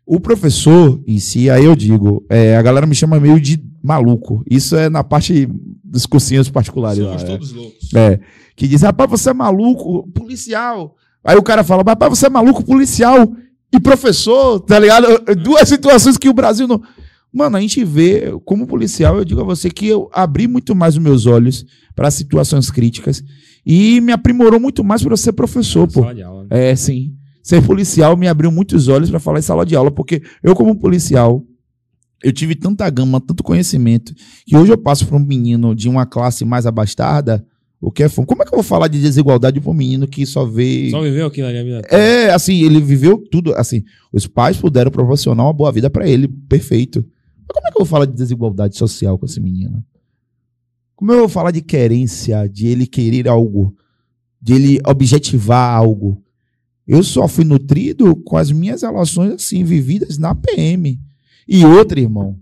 [0.05, 4.45] O professor em si, aí eu digo, é, a galera me chama meio de maluco.
[4.51, 5.49] Isso é na parte
[5.83, 6.99] dos cursinhos particulares.
[6.99, 7.27] lá, Somos é.
[7.27, 7.95] todos loucos.
[7.95, 8.21] É,
[8.55, 10.95] que diz, rapaz, você é maluco, policial.
[11.25, 13.33] Aí o cara fala, rapaz, você é maluco, policial
[13.73, 15.07] e professor, tá ligado?
[15.37, 16.83] Duas situações que o Brasil não.
[17.33, 20.97] Mano, a gente vê, como policial, eu digo a você que eu abri muito mais
[20.97, 21.65] os meus olhos
[21.95, 23.25] para situações críticas
[23.65, 26.03] e me aprimorou muito mais para ser professor, pô.
[26.03, 26.71] Sala de aula, né?
[26.71, 27.15] É, sim.
[27.43, 30.79] Ser policial me abriu muitos olhos para falar em sala de aula, porque eu, como
[30.79, 31.43] policial,
[32.23, 34.15] eu tive tanta gama, tanto conhecimento,
[34.47, 37.45] que hoje eu passo para um menino de uma classe mais abastada,
[37.83, 38.29] o que é fome.
[38.29, 40.89] Como é que eu vou falar de desigualdade pra um menino que só vê.
[40.89, 41.83] Só viveu aquilo ali a vida.
[41.91, 43.53] É, assim, ele viveu tudo.
[43.57, 47.05] Assim, os pais puderam proporcionar uma boa vida pra ele, perfeito.
[47.41, 49.85] Mas como é que eu vou falar de desigualdade social com esse menino?
[50.95, 53.77] Como eu vou falar de querência, de ele querer algo,
[54.41, 56.23] de ele objetivar algo?
[56.87, 61.01] Eu só fui nutrido com as minhas relações, assim, vividas na PM.
[61.49, 62.39] E outra, irmão,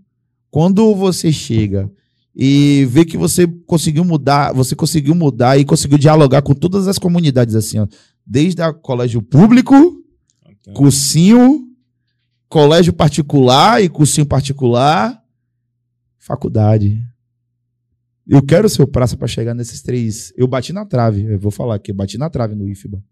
[0.50, 1.90] quando você chega
[2.34, 6.98] e vê que você conseguiu mudar, você conseguiu mudar e conseguiu dialogar com todas as
[6.98, 7.86] comunidades, assim, ó,
[8.24, 9.74] desde a colégio público,
[10.74, 11.66] cursinho,
[12.48, 15.20] colégio particular e cursinho particular,
[16.18, 17.02] faculdade.
[18.26, 20.32] Eu quero o praça para chegar nesses três.
[20.36, 23.02] Eu bati na trave, eu vou falar aqui, eu bati na trave no IFBA.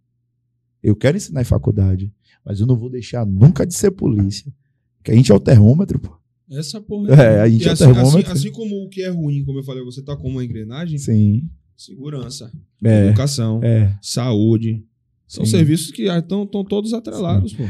[0.81, 2.13] Eu quero ensinar em faculdade,
[2.45, 4.53] mas eu não vou deixar nunca de ser polícia.
[5.03, 6.18] Que a gente é o termômetro, pô.
[6.51, 7.13] Essa porra.
[7.15, 9.59] É, a gente E é o assim, assim, assim como o que é ruim, como
[9.59, 11.43] eu falei, você tá como uma engrenagem, Sim.
[11.77, 12.51] segurança,
[12.83, 13.07] É.
[13.07, 13.95] educação, É.
[14.01, 14.83] saúde.
[15.27, 15.51] São Sim.
[15.51, 17.65] serviços que estão todos atrelados, pô.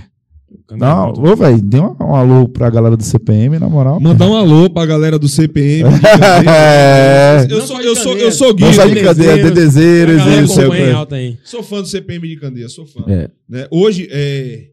[0.71, 4.01] Não, ô, velho, dê um, um alô pra galera do CPM, na moral.
[4.01, 5.91] Mandar um alô pra galera do CPM.
[5.93, 7.47] de É.
[7.51, 11.37] Eu, sou, eu, sou, eu sou Não sai de cadeia, Dedezeiros, é.
[11.45, 13.05] Sou fã do CPM de Candeia, sou fã.
[13.09, 13.31] É.
[13.49, 13.67] Né?
[13.71, 14.71] Hoje, é...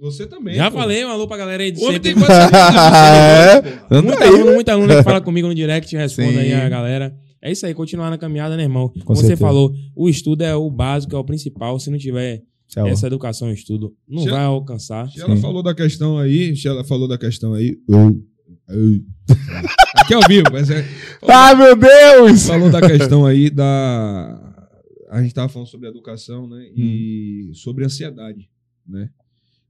[0.00, 0.54] Você também.
[0.54, 0.78] Já pô.
[0.78, 2.00] falei, um alô pra galera aí homem sempre.
[2.00, 2.58] tem quase 50
[3.58, 3.94] anos, pô.
[3.94, 4.28] Anda Muito aí.
[4.28, 6.38] aluno, muito aluno que fala comigo no direct, responda Sim.
[6.38, 7.16] aí a galera.
[7.40, 8.88] É isso aí, continuar na caminhada, né, irmão?
[8.88, 9.40] Com Como você certeza.
[9.46, 11.78] falou, o estudo é o básico, é o principal.
[11.78, 12.86] Se não tiver Tchau.
[12.88, 15.08] essa educação e estudo, não vai alcançar.
[15.10, 15.36] Sim.
[15.40, 17.76] falou da questão aí, Sheila falou da questão aí.
[17.88, 18.20] Eu,
[18.68, 19.00] eu.
[19.96, 20.84] Aqui ao vivo, mas é.
[21.28, 22.46] Ai, meu Deus!
[22.46, 24.44] Falou da questão aí da.
[25.10, 26.66] A gente tava falando sobre educação, né?
[26.76, 28.48] E sobre ansiedade,
[28.86, 29.08] né?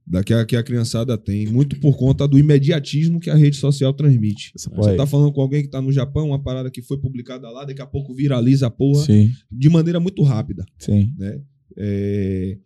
[0.09, 3.57] Da que a, que a criançada tem, muito por conta do imediatismo que a rede
[3.57, 4.51] social transmite.
[4.55, 7.63] Você tá falando com alguém que tá no Japão, uma parada que foi publicada lá,
[7.63, 11.13] daqui a pouco viraliza a porra Sim, de maneira muito rápida sim.
[11.15, 11.39] né?
[11.77, 12.57] É,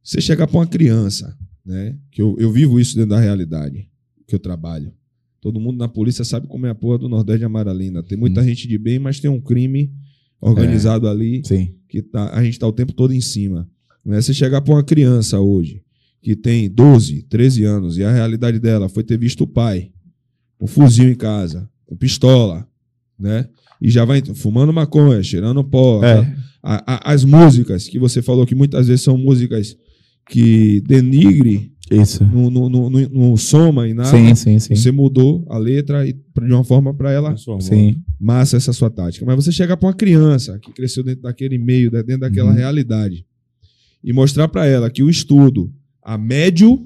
[0.00, 1.98] Você chegar para uma criança, né?
[2.12, 3.88] Que eu, eu vivo isso dentro da realidade
[4.28, 4.92] que eu trabalho.
[5.40, 8.02] Todo mundo na polícia sabe como é a porra do Nordeste de Amaralina.
[8.02, 9.92] Tem muita gente de bem, mas tem um crime
[10.40, 11.74] organizado ali Sim.
[11.88, 13.68] que tá, a gente tá o tempo todo em cima.
[14.04, 14.20] Né?
[14.20, 15.82] Você chegar para uma criança hoje
[16.26, 19.92] que tem 12, 13 anos e a realidade dela foi ter visto o pai
[20.58, 22.66] com fuzil em casa, com pistola,
[23.16, 23.48] né?
[23.80, 26.18] E já vai fumando maconha, cheirando pó, É.
[26.60, 29.76] a- a- as músicas que você falou que muitas vezes são músicas
[30.28, 32.24] que denigre, Isso.
[32.24, 34.10] não, não, não, não- não soma em nada.
[34.10, 34.74] Sim, sim, sim.
[34.74, 37.36] Você mudou a letra e de uma forma para ela.
[37.60, 38.02] Sim.
[38.18, 39.24] massa essa sua tática.
[39.24, 42.56] Mas você chegar para uma criança que cresceu dentro daquele meio, dentro daquela Uhum.
[42.56, 43.24] realidade,
[44.02, 45.72] e mostrar para ela que o estudo
[46.06, 46.80] a médio,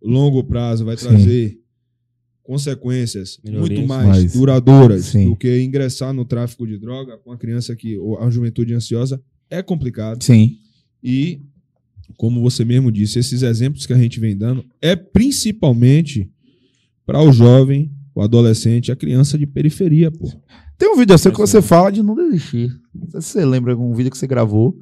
[0.00, 1.08] longo prazo vai Sim.
[1.08, 1.60] trazer
[2.44, 3.68] consequências Melhorias.
[3.80, 4.32] muito mais Mais.
[4.32, 5.28] duradouras Sim.
[5.28, 9.20] do que ingressar no tráfico de droga com uma criança que ou a juventude ansiosa
[9.50, 10.22] é complicado.
[10.22, 10.56] Sim.
[11.02, 11.42] E,
[12.16, 16.30] como você mesmo disse, esses exemplos que a gente vem dando é principalmente
[17.04, 20.30] para o jovem, o adolescente, a criança de periferia, pô.
[20.78, 22.70] Tem um vídeo seu que você fala de não desistir.
[22.94, 24.78] Não sei se você lembra algum vídeo que você gravou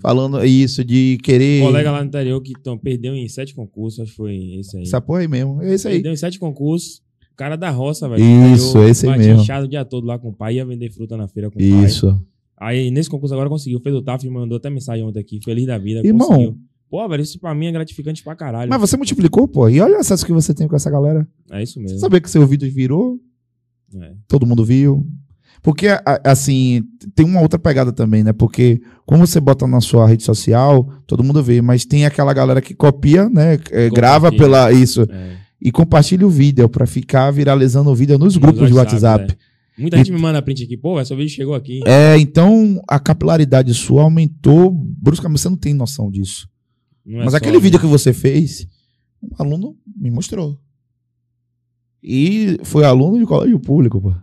[0.00, 1.62] falando isso, de querer.
[1.62, 4.76] Um colega lá no interior que então, perdeu em sete concursos, acho que foi esse
[4.76, 4.82] aí.
[4.82, 5.62] Essa porra aí mesmo.
[5.62, 5.94] É isso aí.
[5.94, 7.02] Perdeu em sete concursos.
[7.32, 8.22] O cara da roça, velho.
[8.54, 9.42] Isso, interior, esse aí mesmo.
[9.42, 11.60] inchado o dia todo lá com o pai, ia vender fruta na feira com o
[11.60, 11.84] pai.
[11.84, 12.20] Isso.
[12.56, 13.80] Aí nesse concurso agora conseguiu.
[13.80, 15.40] Fez o TAF e mandou até mensagem ontem aqui.
[15.44, 16.06] Feliz da vida.
[16.06, 16.28] Irmão.
[16.28, 16.56] Conseguiu.
[16.88, 18.70] Pô, velho, isso pra mim é gratificante pra caralho.
[18.70, 19.68] Mas você multiplicou, pô.
[19.68, 21.26] E olha o acesso que você tem com essa galera.
[21.50, 21.98] É isso Você mesmo.
[21.98, 23.18] sabia que seu vídeo virou?
[24.00, 24.12] É.
[24.28, 25.04] Todo mundo viu.
[25.64, 25.86] Porque,
[26.22, 26.82] assim,
[27.14, 28.34] tem uma outra pegada também, né?
[28.34, 32.60] Porque como você bota na sua rede social, todo mundo vê, mas tem aquela galera
[32.60, 33.58] que copia, né?
[33.70, 35.38] é, grava pela isso É.
[35.58, 39.32] e compartilha o vídeo pra ficar viralizando o vídeo nos grupos de WhatsApp.
[39.32, 39.80] é.
[39.80, 40.76] Muita gente me manda print aqui.
[40.76, 41.80] Pô, seu vídeo chegou aqui.
[41.86, 45.40] É, então a capilaridade sua aumentou bruscamente.
[45.40, 46.46] Você não tem noção disso.
[47.04, 48.68] Não é Mas só- aquele vídeo que você fez,
[49.22, 50.56] um aluno me mostrou.
[52.02, 54.14] E foi aluno de colégio público, pô.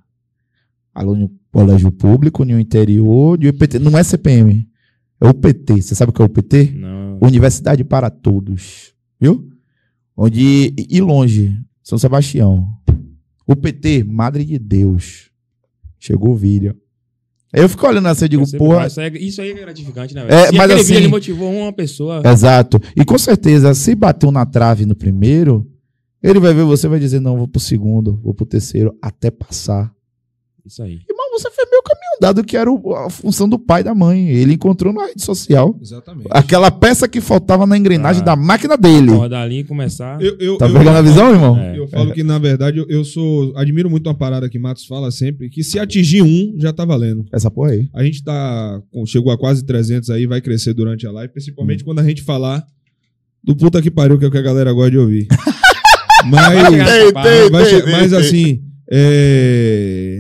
[0.94, 3.80] Aluno de colégio público, no interior, de UPT.
[3.80, 4.68] Não é CPM.
[5.20, 5.82] É UPT.
[5.82, 6.74] Você sabe o que é UPT?
[6.76, 7.20] Não.
[7.22, 8.94] Universidade para Todos.
[9.20, 9.48] Viu?
[10.18, 10.74] Onde.
[10.78, 11.56] E longe.
[11.84, 12.68] São Sebastião.
[13.48, 15.30] UPT, Madre de Deus.
[16.00, 16.76] Chegou o vídeo.
[17.54, 18.88] Aí eu fico olhando assim e digo, porra.
[18.88, 20.34] Isso, é, isso aí é gratificante, né, velho?
[20.34, 22.22] É, mas assim- vídeo ele motivou uma pessoa.
[22.26, 22.80] Exato.
[22.96, 25.70] E com certeza, se bateu na trave no primeiro,
[26.24, 29.30] ele vai ver você e vai dizer: não, vou pro segundo, vou pro terceiro, até
[29.30, 29.94] passar.
[30.66, 31.00] Isso aí.
[31.10, 33.96] Irmão, você fez meio caminho dado que era o- a função do pai e da
[33.96, 34.30] mãe.
[34.30, 36.28] Ele encontrou na rede social Exatamente.
[36.30, 38.26] aquela peça que faltava na engrenagem Ah.
[38.26, 39.12] da máquina dele.
[39.12, 40.22] Acordar ali e começar.
[40.22, 41.58] Eu, eu, Tá eu- pegando a visão, irmão?
[41.58, 41.78] É.
[41.80, 43.52] Eu falo que, na verdade, eu, eu sou.
[43.58, 47.26] Admiro muito uma parada que Matos fala sempre: que se atingir um, já tá valendo.
[47.34, 47.90] Essa porra aí.
[47.94, 48.80] A gente tá.
[49.08, 51.34] Chegou a quase 300 aí, vai crescer durante a live, Hum.
[51.34, 52.64] principalmente quando a gente falar
[53.44, 55.28] do puta que pariu, que é o que a galera gosta de ouvir.
[56.30, 56.72] Mas.
[56.72, 57.50] Nessa parte.
[57.50, 58.62] vai che- mas assim.
[58.92, 60.11] é,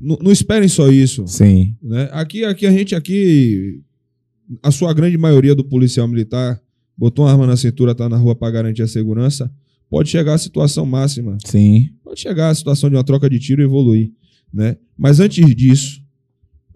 [0.00, 1.26] Não, não esperem só isso.
[1.26, 1.74] Sim.
[1.82, 2.08] né?
[2.12, 3.80] Aqui, aqui a gente aqui,
[4.62, 6.60] a sua grande maioria do policial militar
[6.96, 9.50] botou uma arma na cintura, tá na rua para garantir a segurança,
[9.88, 11.88] pode chegar à situação máxima, Sim.
[12.04, 14.10] pode chegar à situação de uma troca de tiro e evoluir,
[14.52, 14.76] né?
[14.96, 16.02] Mas antes disso,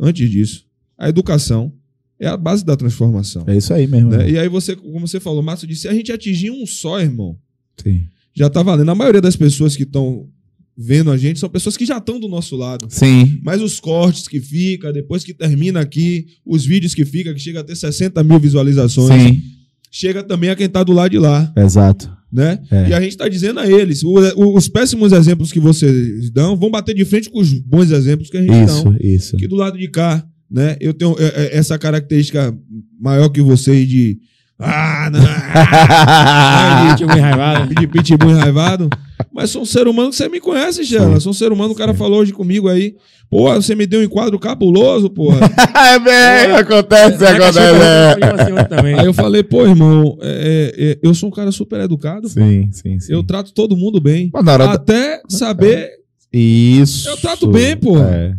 [0.01, 0.67] antes disso,
[0.97, 1.73] a educação
[2.19, 3.45] é a base da transformação.
[3.47, 4.11] É isso aí mesmo.
[4.11, 4.31] né?
[4.31, 7.37] E aí você, como você falou, Márcio disse, se a gente atingir um só, irmão,
[7.83, 8.05] Sim.
[8.33, 8.91] já tá valendo.
[8.91, 10.29] A maioria das pessoas que estão
[10.77, 12.87] vendo a gente são pessoas que já estão do nosso lado.
[12.91, 13.39] Sim.
[13.43, 17.61] Mas os cortes que fica, depois que termina aqui, os vídeos que fica, que chega
[17.61, 19.43] a ter 60 mil visualizações, Sim.
[19.91, 22.11] chega também a quem tá do lado de lá, Exato.
[22.33, 22.59] né?
[22.71, 22.89] É.
[22.89, 26.57] E a gente tá dizendo a eles, o- o- os péssimos exemplos que vocês dão
[26.57, 28.97] vão bater de frente com os bons exemplos que a gente Isso, dá.
[29.01, 29.37] isso.
[29.37, 30.77] Aqui do lado de cá, né?
[30.81, 32.57] Eu tenho é, é, essa característica
[33.01, 34.19] maior que vocês de...
[34.59, 36.95] Ah, não!
[36.97, 37.75] Pitbull enraivado.
[37.75, 38.89] de pitbull enraivado.
[39.33, 41.19] Mas sou um ser humano que você me conhece, Gela.
[41.19, 42.95] Sou um ser humano, o cara falou hoje comigo aí.
[43.29, 45.41] Pô, você me deu um enquadro cabuloso, porra.
[45.75, 47.59] é bem, acontece, a acontece.
[47.59, 48.95] É.
[49.01, 52.29] Aí eu falei, pô, irmão, é, é, é, eu sou um cara super educado.
[52.29, 53.13] Sim, sim, sim.
[53.13, 54.31] Eu trato todo mundo bem.
[54.45, 55.91] Da- Até saber,
[56.33, 57.09] Isso.
[57.09, 58.09] Eu trato bem, porra.
[58.11, 58.35] É.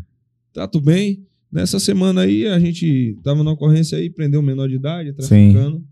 [0.54, 1.26] trato bem.
[1.52, 5.84] Nessa semana aí, a gente tava na ocorrência aí, prendeu um menor de idade, traficando.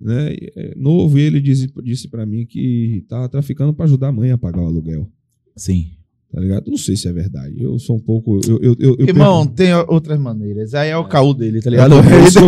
[0.00, 0.32] Né?
[0.34, 4.12] E, é, novo, e ele disse, disse para mim que tava traficando para ajudar a
[4.12, 5.08] mãe a pagar o aluguel.
[5.56, 5.86] Sim.
[6.32, 6.68] Tá ligado?
[6.70, 7.54] Não sei se é verdade.
[7.58, 8.40] Eu sou um pouco.
[8.46, 10.74] Eu, eu, eu, eu Irmão, tem outras maneiras.
[10.74, 11.94] Aí é o caô dele, tá ligado?
[11.94, 12.40] É eu- é isso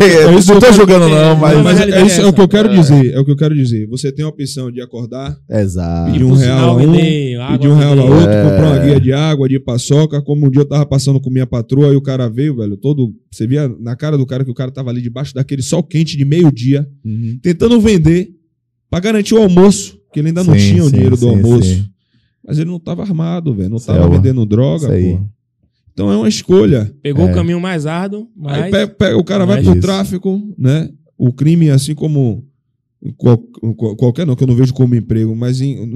[0.49, 1.57] que não eu tô jogando, não, mas.
[1.57, 2.77] Não, mas mas é, isso é o que eu quero É.
[2.77, 3.15] dizer.
[3.15, 3.87] É o que eu quero dizer.
[3.87, 6.13] Você tem a opção de acordar, Exato.
[6.13, 6.81] pedir um real um,
[7.55, 8.43] água, um real a outro, É.
[8.45, 10.21] comprar uma guia de água, de paçoca.
[10.23, 13.15] Como um dia eu tava passando com minha patroa e o cara veio, velho, todo.
[13.31, 16.17] Você via na cara do cara que o cara tava ali debaixo daquele sol quente
[16.17, 17.39] de meio-dia, Uhum.
[17.43, 18.31] tentando vender
[18.91, 21.29] pra garantir o almoço, que ele ainda não Sim, tinha o sim, dinheiro do sim,
[21.29, 21.63] almoço.
[21.75, 21.85] sim.
[22.47, 23.69] Mas ele não tava armado, velho.
[23.71, 24.17] Não tava Selva.
[24.17, 25.17] vendendo droga, aí.
[25.17, 25.21] pô.
[25.93, 26.91] Então é uma escolha.
[27.03, 27.31] Pegou É.
[27.33, 28.71] o caminho mais árduo, Aí mas...
[28.71, 29.81] pe- pe- o cara vai pro isso.
[29.81, 30.89] tráfico, né?
[31.19, 32.45] O crime, assim como
[33.17, 33.39] qual-
[33.77, 35.87] qual- qualquer, não, que eu não vejo como emprego, mas em-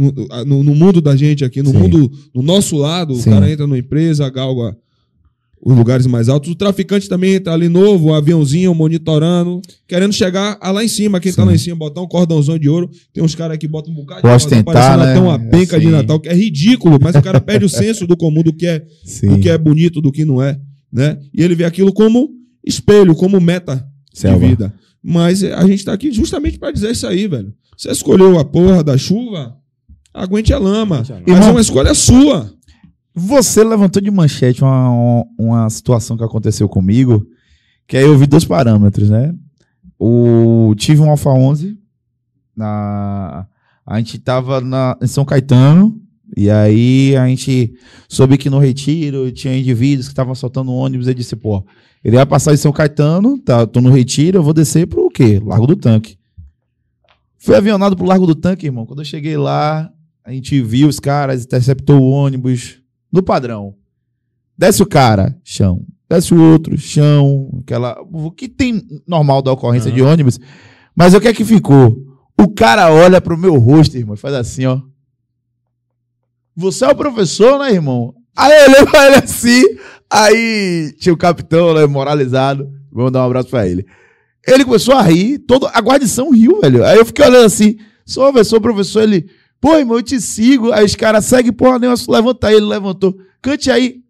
[0.46, 1.78] no, no- mundo da gente aqui, no Sim.
[1.78, 3.30] mundo, no nosso lado, Sim.
[3.30, 4.76] o cara entra numa empresa, galga
[5.64, 6.50] os lugares mais altos.
[6.50, 11.20] O traficante também entra ali novo, um aviãozinho, monitorando, querendo chegar lá em cima.
[11.20, 11.48] Quem tá Sim.
[11.48, 12.90] lá em cima, botar um cordãozão de ouro.
[13.12, 15.10] Tem uns caras que botam um bocado Pra cordão, ostentar, parecendo né?
[15.12, 15.94] até uma penca de Assim.
[15.96, 18.84] Natal, que é ridículo, mas o cara perde o senso do comum, do que é
[19.04, 19.28] Sim.
[19.28, 20.58] do que é bonito, do que não é,
[20.92, 21.18] né?
[21.32, 22.30] E ele vê aquilo como
[22.66, 24.40] espelho, como meta Selva.
[24.40, 24.74] de vida.
[25.02, 27.52] Mas a gente tá aqui justamente para dizer isso aí, velho.
[27.76, 29.56] Você escolheu a porra da chuva,
[30.14, 30.98] aguente a lama.
[31.26, 32.52] Mas é uma escolha sua.
[33.14, 37.26] Você levantou de manchete uma, uma situação que aconteceu comigo,
[37.86, 39.34] que aí eu vi dois parâmetros, né?
[39.98, 41.78] O, tive um Alfa 11,
[42.56, 43.46] na,
[43.86, 46.00] a gente tava na, em São Caetano,
[46.36, 47.74] e aí a gente
[48.08, 51.64] soube que no retiro tinha indivíduos que estavam soltando ônibus, e disse, pô,
[52.02, 55.40] ele vai passar em São Caetano, tá, tô no retiro, eu vou descer pro quê?
[55.44, 56.16] Largo do Tanque.
[57.38, 58.86] Fui avionado pro Largo do Tanque, irmão.
[58.86, 59.90] Quando eu cheguei lá,
[60.24, 62.78] a gente viu os caras, interceptou o ônibus,
[63.12, 63.74] no padrão.
[64.56, 65.84] Desce o cara, chão.
[66.08, 67.50] Desce o outro, chão.
[67.60, 68.00] Aquela.
[68.12, 69.96] O que tem normal da ocorrência Aham.
[69.96, 70.38] de ônibus.
[70.94, 71.98] Mas o que é que ficou?
[72.40, 74.80] O cara olha pro meu rosto, irmão, e faz assim, ó.
[76.56, 78.14] Você é o professor, né, irmão?
[78.36, 79.62] Aí eu olhei pra ele assim.
[80.10, 82.70] Aí tinha o capitão, né, moralizado.
[82.90, 83.86] Vamos dar um abraço pra ele.
[84.46, 86.84] Ele começou a rir, todo, a guarnição riu, velho.
[86.84, 89.30] Aí eu fiquei olhando assim, sou professor, professor, ele,
[89.60, 90.72] pô, irmão, eu te sigo.
[90.72, 93.16] Aí os caras seguem, porra, nenhuma, levanta aí, ele levantou.
[93.40, 94.02] Cante aí.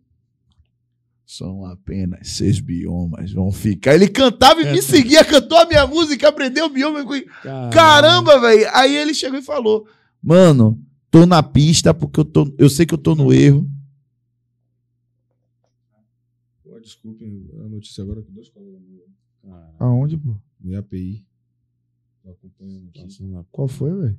[1.27, 3.95] São apenas seis biomas, vão ficar.
[3.95, 7.03] Ele cantava e me seguia, cantou a minha música, aprendeu o bioma.
[7.07, 7.25] fui,
[7.73, 8.69] Caramba, velho.
[8.75, 9.87] Aí ele chegou e falou,
[10.23, 10.79] mano,
[11.13, 13.71] tô na pista porque eu, tô, eu sei que eu tô no erro.
[16.65, 18.81] Pô, desculpem a notícia agora que dois colegas
[19.79, 20.35] Aonde, pô?
[20.59, 21.27] no API.
[22.23, 23.07] Tô acompanhando aqui.
[23.51, 24.19] Qual foi, velho?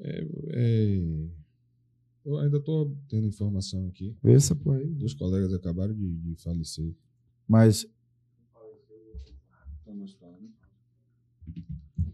[0.00, 0.98] É,
[2.24, 4.14] eu ainda tô tendo informação aqui.
[4.22, 4.88] Vê essa porra aí.
[4.88, 6.94] Dois colegas acabaram de, de falecer.
[7.48, 7.86] Mas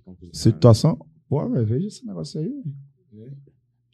[0.04, 0.30] Tá né?
[0.32, 0.98] situação.
[1.28, 2.62] Pô, velho, veja esse negócio aí.
[3.12, 3.36] velho.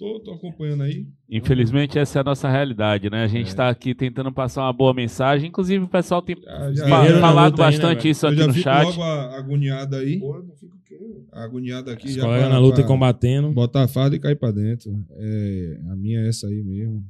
[0.03, 1.07] Tô, tô acompanhando aí.
[1.31, 3.23] Infelizmente, essa é a nossa realidade, né?
[3.23, 3.49] A gente É.
[3.51, 5.49] está aqui tentando passar uma boa mensagem.
[5.49, 8.37] Inclusive, o pessoal tem Já, já- fa- na falado luta aí, né, bastante isso aqui
[8.39, 8.85] já no fico chat.
[8.85, 10.19] logo agoniado aí.
[10.19, 10.99] Pô, não fica o quê?
[11.31, 12.09] Agoniado aqui.
[12.09, 13.53] Os já pra- na luta e combatendo.
[13.53, 14.93] Botar a farda e cair pra dentro.
[15.13, 17.05] É, a minha é essa aí mesmo.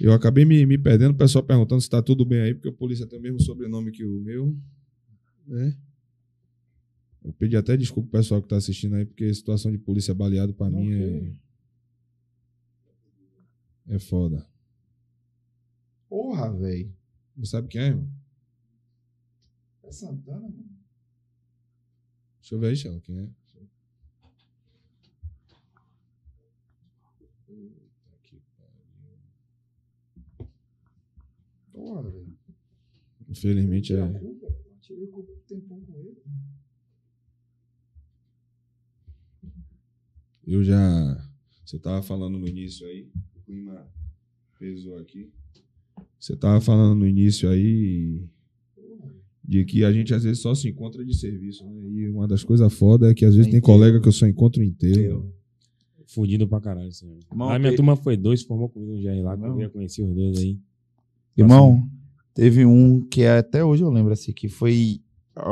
[0.00, 2.72] Eu acabei me, me perdendo, o pessoal perguntando se tá tudo bem aí, porque o
[2.72, 4.56] polícia tem o mesmo sobrenome que o meu.
[5.46, 5.72] Né?
[7.22, 10.14] Eu pedi até desculpa pro pessoal que tá assistindo aí, porque a situação de polícia
[10.14, 11.32] baleado pra mim é.
[13.94, 14.46] É foda.
[16.08, 16.94] Porra, velho.
[17.36, 18.10] Você sabe quem é, irmão?
[19.82, 20.78] É Santana, mano.
[22.40, 23.28] Deixa eu ver aí, Chão, quem é.
[31.72, 32.38] Porra, velho.
[33.28, 34.06] Infelizmente é.
[34.06, 34.52] pô.
[34.80, 36.16] Tirei do tempão com ele.
[40.48, 41.28] Eu já.
[41.64, 43.86] Você tava falando no início aí, o clima
[44.58, 45.30] pesou aqui.
[46.18, 48.22] Você tava falando no início aí
[49.44, 51.72] de que a gente às vezes só se encontra de serviço, né?
[51.90, 54.26] E uma das coisas foda é que às vezes É tem colega que eu só
[54.26, 55.32] encontro inteiro.
[56.06, 56.88] Fudido pra caralho.
[56.88, 57.18] Assim.
[57.30, 59.60] Irmão, minha te- turma foi dois, formou comigo um GR lá, que eu Não.
[59.60, 60.58] já conheci os dois aí.
[61.36, 61.86] Irmão,
[62.34, 65.00] teve um que até hoje eu lembro, assim, que foi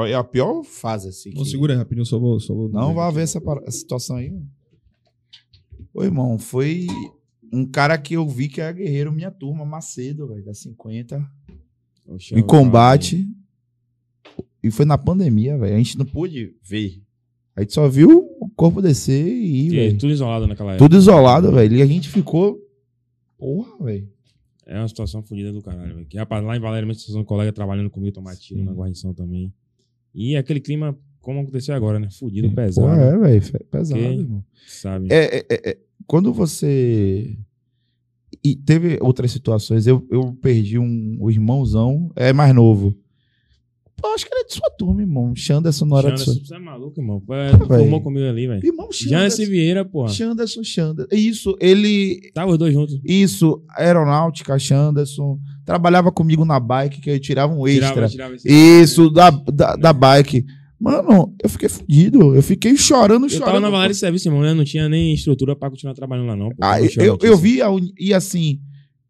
[0.08, 1.30] é a pior fase, assim.
[1.34, 2.40] Não, que- segura aí rapidinho, só vou.
[2.40, 4.48] Só vou Não vai ver essa, para- essa situação aí, mano.
[5.96, 6.86] Ô, irmão, foi
[7.50, 11.26] um cara que eu vi que era guerreiro, minha turma, Macedo, velho, da 50.
[12.06, 13.26] Oxe, em eu- combate.
[14.62, 15.74] E foi na pandemia, velho.
[15.74, 17.00] A gente não pôde ver.
[17.56, 19.98] A gente só viu o corpo descer e ir, velho.
[19.98, 20.84] tudo isolado naquela época.
[20.84, 21.76] Tudo isolado, velho.
[21.76, 22.60] E a gente ficou.
[23.38, 24.06] Porra, velho.
[24.66, 26.06] É uma situação fodida do caralho, velho.
[26.16, 29.50] Rapaz, lá em Valéria, mesmo, tinha um colega trabalhando comigo, tomar tiro na guarnição também.
[30.14, 32.10] E aquele clima, como aconteceu agora, né?
[32.10, 33.00] Fudido, Porra, pesado.
[33.00, 33.42] é, velho.
[33.70, 34.44] Pesado, irmão.
[34.66, 35.08] Sabe?
[35.10, 37.36] É, é, é, é, quando você.
[38.44, 39.86] E teve outras situações.
[39.86, 42.96] Eu, eu perdi um, o irmãozão, é mais novo.
[43.96, 45.34] Pô, acho que ele é de sua turma, irmão.
[45.34, 46.44] Xanderson não era de Janderson, sua.
[46.44, 47.22] você é maluco, irmão.
[47.30, 48.64] É, formou comigo ali, velho.
[48.64, 49.46] Irmão, Xanderson.
[49.46, 50.08] Vieira, porra.
[50.08, 51.08] Xanderson, Xanderson.
[51.16, 52.30] Isso, ele.
[52.34, 53.00] Tava os dois juntos.
[53.02, 55.38] Isso, aeronáutica, Xanderson.
[55.64, 58.06] Trabalhava comigo na bike, que eu tirava um extra.
[58.06, 60.44] Tirava, tirava Isso, da, da, da bike.
[60.78, 62.34] Mano, eu fiquei fudido.
[62.34, 63.46] Eu fiquei chorando, Eu chorando.
[63.46, 64.44] tava na Valéria de Serviço, irmão.
[64.44, 66.50] Eu não tinha nem estrutura pra continuar trabalhando lá, não.
[66.50, 66.56] pô.
[66.60, 67.68] Ah, eu, eu vi, a
[67.98, 68.60] e assim,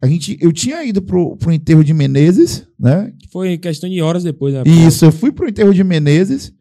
[0.01, 3.13] a gente, eu tinha ido pro, pro enterro de Menezes, né?
[3.33, 4.55] Foi questão de horas depois.
[4.55, 4.63] Né?
[4.87, 6.53] Isso, eu fui pro enterro de Menezes.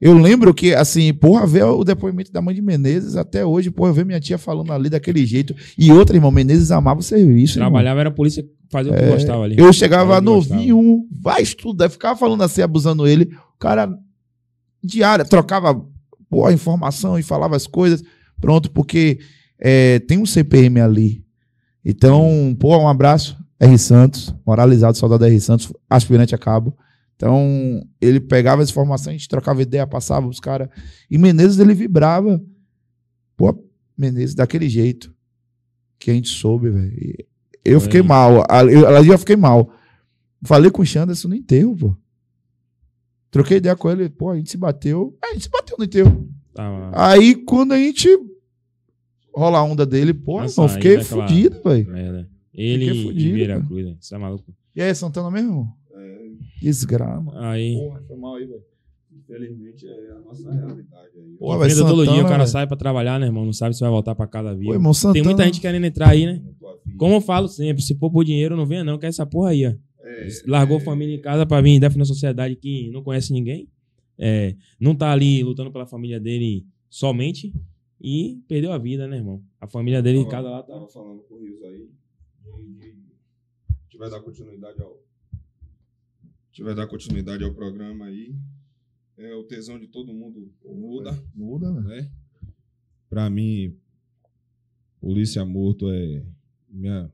[0.00, 3.92] Eu lembro que, assim, porra, ver o depoimento da mãe de Menezes até hoje, porra,
[3.92, 5.54] ver minha tia falando ali daquele jeito.
[5.76, 7.58] E outra, irmão, Menezes amava o serviço.
[7.58, 7.68] irmão.
[7.68, 9.56] Trabalhava, era a polícia fazer o que É, gostava ali.
[9.58, 13.24] Eu chegava Era novinho, vai estudar, ficava falando assim, abusando ele.
[13.56, 13.92] O cara,
[14.88, 15.84] diária, trocava
[16.28, 18.02] porra, informação e falava as coisas.
[18.40, 19.18] Pronto, porque
[19.58, 21.24] é, tem um CPM ali.
[21.84, 23.78] Então, pô, um abraço, R.
[23.78, 25.40] Santos, moralizado, soldado R.
[25.40, 26.76] Santos, aspirante a cabo.
[27.16, 30.68] Então, ele pegava as informações, a gente trocava ideia, passava os caras.
[31.10, 32.40] E Menezes, ele vibrava.
[33.36, 33.54] Pô,
[33.96, 35.12] Menezes, daquele jeito
[35.98, 37.26] que a gente soube, velho.
[37.64, 37.88] Eu Foi.
[37.88, 38.44] fiquei mal.
[38.48, 39.72] Ali eu, eu fiquei mal.
[40.42, 41.96] Falei com o Xanderson no enterro, pô.
[43.30, 45.16] Troquei ideia com ele, pô, a gente se bateu.
[45.22, 46.28] É, a gente se bateu no enterro.
[46.56, 46.90] Lá.
[46.94, 48.08] Aí, quando a gente
[49.34, 51.88] rola a onda dele, pô, Nossa, eu fiquei fudido, velho.
[51.88, 52.28] Merda.
[52.52, 53.66] Ele Fiquei e fudido, Vieira cara.
[53.66, 53.96] Cruz, velho.
[54.00, 54.54] Você é maluco.
[54.74, 55.72] E aí, Santana mesmo?
[55.94, 56.18] É,
[56.60, 57.32] Desgrama.
[57.48, 57.76] Aí.
[57.76, 58.62] Porra, foi mal aí, velho.
[59.16, 61.36] infelizmente é a nossa realidade aí.
[61.38, 62.48] Pô, todo dia o cara velho.
[62.48, 63.44] sai pra trabalhar, né, irmão?
[63.44, 64.70] Não sabe se vai voltar pra casa vivo.
[64.70, 65.12] Pô, irmão, Santana.
[65.12, 66.42] Tem muita gente querendo entrar aí, né?
[66.96, 69.50] Como eu falo sempre, se for por dinheiro, não venha não, que é essa porra
[69.50, 69.87] aí, ó.
[70.08, 73.68] É, Largou é, família em casa pra vir defender uma sociedade que não conhece ninguém.
[74.18, 77.52] É, não tá ali lutando pela família dele somente
[78.00, 79.42] e perdeu a vida, né, irmão?
[79.60, 80.72] A família dele em tava- casa lá tá.
[80.74, 81.88] Tava falando com o Rios aí.
[83.98, 85.02] vai dar continuidade ao.
[86.60, 88.34] Vai dar continuidade ao programa aí.
[89.16, 91.12] É, o tesão de todo mundo muda.
[91.34, 91.86] Muda, velho.
[92.02, 92.10] né?
[93.10, 93.76] Pra mim,
[95.00, 96.24] polícia morto é
[96.68, 97.12] minha.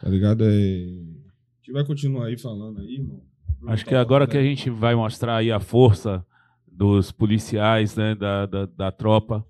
[0.00, 0.44] Tá ligado?
[0.44, 0.46] É.
[0.46, 3.22] A gente vai continuar aí falando aí, irmão.
[3.66, 6.24] Acho que agora que a gente vai mostrar aí a força
[6.66, 9.44] dos policiais, né, da, da, da tropa.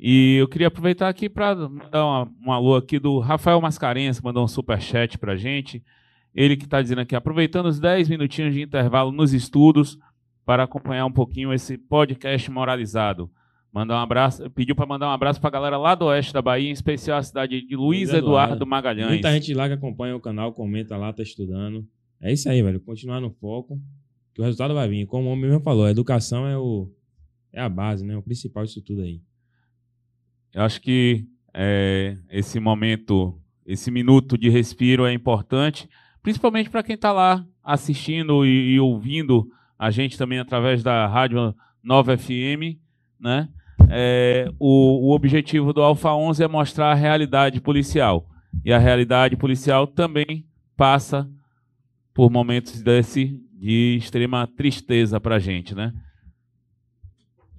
[0.00, 4.24] E eu queria aproveitar aqui para mandar uma, um alô aqui do Rafael Mascarenhas, que
[4.24, 5.82] mandou um superchat pra gente.
[6.34, 9.98] Ele que está dizendo aqui, aproveitando os 10 minutinhos de intervalo nos estudos
[10.44, 13.30] para acompanhar um pouquinho esse podcast moralizado.
[13.72, 16.42] Mandar um abraço, pediu para mandar um abraço para a galera lá do oeste da
[16.42, 18.26] Bahia, em especial a cidade de Luiz Eduardo.
[18.26, 19.08] Eduardo Magalhães.
[19.08, 21.88] Muita gente lá que acompanha o canal, comenta lá, tá estudando.
[22.20, 22.78] É isso aí, velho.
[22.80, 23.80] Continuar no foco,
[24.34, 25.06] que o resultado vai vir.
[25.06, 26.92] Como o homem mesmo falou, a educação é, o,
[27.50, 28.14] é a base, né?
[28.14, 29.22] O principal disso tudo aí.
[30.52, 35.88] Eu acho que é, esse momento, esse minuto de respiro é importante,
[36.22, 39.48] principalmente para quem está lá assistindo e, e ouvindo
[39.78, 42.78] a gente também através da Rádio Nova FM,
[43.18, 43.48] né?
[43.92, 48.28] É, o, o objetivo do Alfa 11 é mostrar a realidade policial.
[48.64, 51.30] E a realidade policial também passa
[52.14, 55.92] por momentos desse de extrema tristeza pra gente, né?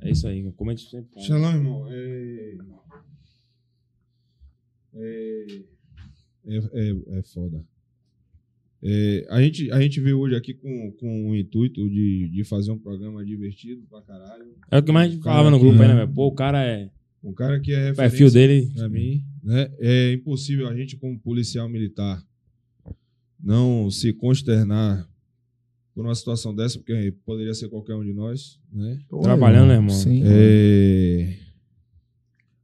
[0.02, 1.22] É isso aí, como a gente sempre.
[1.22, 1.88] Shalom, irmão.
[1.90, 2.58] É...
[4.96, 5.46] É...
[6.46, 7.64] É, é, é foda.
[8.86, 12.70] É, a, gente, a gente veio hoje aqui com, com o intuito de, de fazer
[12.72, 14.46] um programa divertido pra caralho.
[14.70, 16.10] É o que mais a gente falava no grupo aí, né, velho?
[16.14, 16.90] Pô, o cara é.
[17.24, 18.72] Um cara que é O perfil referência dele.
[18.76, 19.72] pra mim, né?
[19.80, 22.22] É impossível a gente, como policial militar,
[23.42, 25.08] não se consternar
[25.96, 29.00] por uma situação dessa, porque poderia ser qualquer um de nós, né?
[29.22, 29.90] Trabalhando, né, irmão?
[29.92, 30.22] Sim.
[30.26, 31.38] É,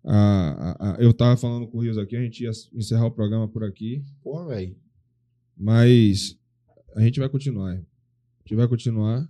[0.03, 3.11] a- a- a- eu tava falando com o Rios aqui, a gente ia encerrar o
[3.11, 4.76] programa por aqui, Pô, velho.
[5.60, 6.39] Mas
[6.95, 7.74] a gente vai continuar.
[7.74, 7.76] A
[8.41, 9.18] gente vai continuar.
[9.18, 9.30] A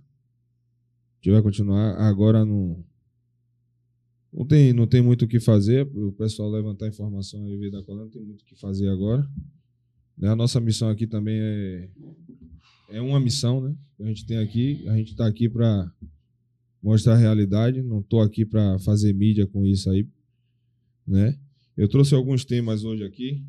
[1.16, 1.96] gente vai continuar.
[1.96, 2.84] Agora não.
[4.32, 5.88] Não tem, não tem muito o que fazer.
[5.92, 9.28] O pessoal levantar informação aí veio da coluna, não tem muito o que fazer agora.
[10.16, 11.88] Né, A nossa missão aqui também é,
[12.90, 13.74] é uma missão, né?
[13.98, 14.86] A gente tem aqui.
[14.88, 15.92] A gente está aqui para
[16.80, 17.82] mostrar a realidade.
[17.82, 20.06] Não estou aqui para fazer mídia com isso aí,
[21.04, 21.36] né?
[21.76, 23.44] Eu trouxe alguns temas hoje aqui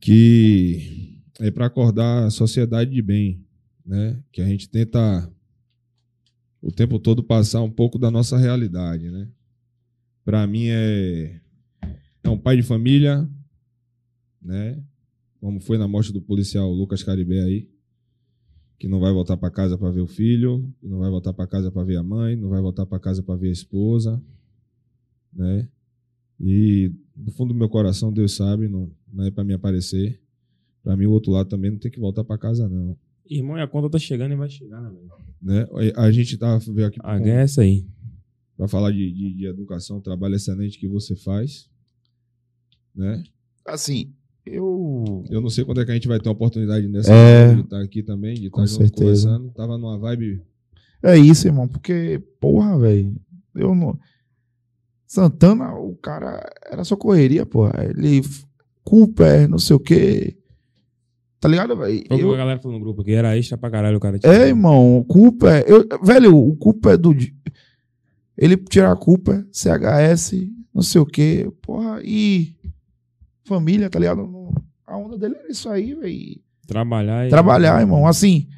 [0.00, 3.44] que é para acordar a sociedade de bem,
[3.84, 4.18] né?
[4.32, 5.30] Que a gente tenta
[6.62, 9.28] o tempo todo passar um pouco da nossa realidade, né?
[10.24, 11.40] Para mim é
[12.22, 13.28] é um pai de família,
[14.40, 14.82] né?
[15.40, 17.68] Como foi na morte do policial Lucas Caribé aí,
[18.78, 21.70] que não vai voltar para casa para ver o filho, não vai voltar para casa
[21.70, 24.22] para ver a mãe, não vai voltar para casa para ver a esposa,
[25.32, 25.68] né?
[26.40, 30.20] E do fundo do meu coração, Deus sabe, não, não é para me aparecer.
[30.84, 32.96] Para mim, o outro lado também não tem que voltar para casa, não.
[33.28, 35.10] Irmão, e a conta tá chegando e vai chegar, né, velho?
[35.42, 35.92] Né?
[35.96, 37.86] A gente tá veio aqui A ganha é essa aí.
[38.56, 41.68] para falar de, de, de educação, trabalho excelente que você faz,
[42.94, 43.22] né?
[43.66, 44.12] Assim,
[44.44, 45.24] eu.
[45.30, 47.54] Eu não sei quando é que a gente vai ter uma oportunidade dessa É.
[47.54, 49.28] de estar aqui também, de Com estar junto certeza.
[49.28, 49.54] conversando.
[49.54, 50.42] Tava numa vibe.
[51.02, 53.16] É isso, irmão, porque, porra, velho.
[53.54, 53.98] Eu não.
[55.06, 57.72] Santana, o cara era só correria, porra.
[57.88, 58.20] Ele.
[58.82, 60.36] Cooper, não sei o quê.
[61.44, 62.02] Tá ligado, velho?
[62.04, 64.18] Que Eu- a galera falou no grupo aqui, era extra pra caralho o cara.
[64.18, 64.32] tinha.
[64.32, 65.62] É, irmão, o Cooper.
[65.68, 67.14] Eu, velho, o Cooper do.
[68.34, 72.56] Ele tira a culpa, CHS, não sei o quê, porra, e.
[73.44, 74.54] Família, tá ligado?
[74.86, 76.40] A onda dele era isso aí, velho.
[76.66, 77.28] Trabalhar e.
[77.28, 78.06] Trabalhar, irmão.
[78.06, 78.48] Assim,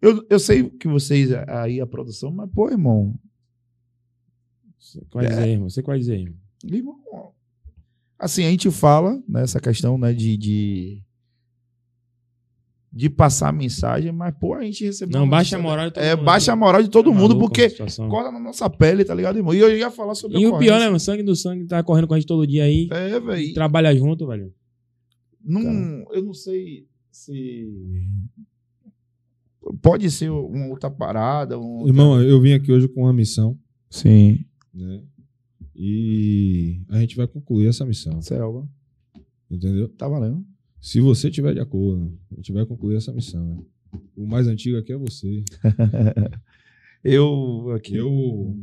[0.00, 3.18] eu, eu sei que vocês aí, a produção, mas, pô, irmão.
[4.78, 5.68] Você que vai dizer, irmão?
[5.68, 6.36] Você que vai dizer, irmão?
[6.64, 7.32] irmão
[8.16, 10.36] assim, a gente fala nessa questão, né, de.
[10.36, 11.05] de
[12.96, 15.18] de passar mensagem, mas, pô, a gente recebeu.
[15.18, 16.24] Não, uma baixa a notícia- moral de todo É, mundo.
[16.24, 19.36] baixa a moral de todo Tá mundo, porque a corta na nossa pele, tá ligado,
[19.36, 19.52] irmão?
[19.52, 20.98] E eu ia falar sobre E a o pior, né, mano?
[20.98, 22.88] Sangue do sangue tá correndo com a gente todo dia aí.
[22.90, 23.52] É, velho.
[23.52, 24.50] Trabalha junto, velho.
[25.44, 25.62] Não,
[26.10, 27.68] eu não sei se.
[29.82, 31.58] Pode ser uma outra parada.
[31.58, 33.58] Um outra- Irmão, eu vim aqui hoje com uma missão,
[33.90, 34.44] Sim.
[34.72, 35.02] né?
[35.74, 38.66] E a gente vai concluir essa missão, Selva.
[39.50, 39.86] entendeu?
[39.88, 40.42] Tá valendo.
[40.86, 43.44] Se você tiver de acordo, a gente vai concluir essa missão.
[43.44, 44.00] né?
[44.16, 45.42] O mais antigo aqui é você.
[47.02, 47.96] Eu aqui.
[47.96, 48.56] Eu.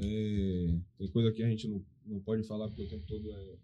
[0.00, 3.54] é, tem coisa que a gente não, não pode falar porque o tempo todo é,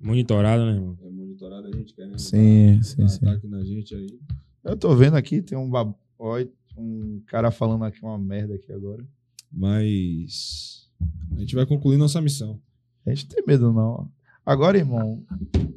[0.00, 0.98] Monitorado, né, irmão?
[1.00, 3.24] é monitorado, a gente querendo Sim, dar, sim, dar sim.
[3.24, 4.18] ataque na gente aí.
[4.64, 5.94] Eu tô vendo aqui, tem um bab...
[6.18, 6.44] Ó,
[6.76, 9.06] um cara falando aqui uma merda aqui agora.
[9.48, 10.90] Mas
[11.36, 12.60] a gente vai concluir nossa missão.
[13.06, 14.10] A gente não tem medo, não.
[14.44, 15.24] Agora, irmão.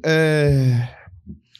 [0.04, 0.88] É.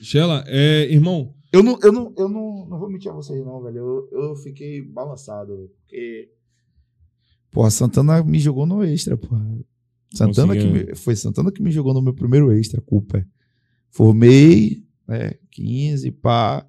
[0.01, 3.63] Sheila, é, irmão, Eu não, eu não, eu não, não vou mentir a vocês, não,
[3.63, 3.79] velho.
[3.79, 5.69] Eu, eu fiquei balançado, velho.
[5.69, 6.31] Porque.
[7.51, 9.43] Porra, Santana me jogou no extra, porra.
[10.13, 13.27] Santana que me, foi Santana que me jogou no meu primeiro extra, culpa.
[13.91, 15.35] Formei, né?
[15.51, 16.67] 15, pá.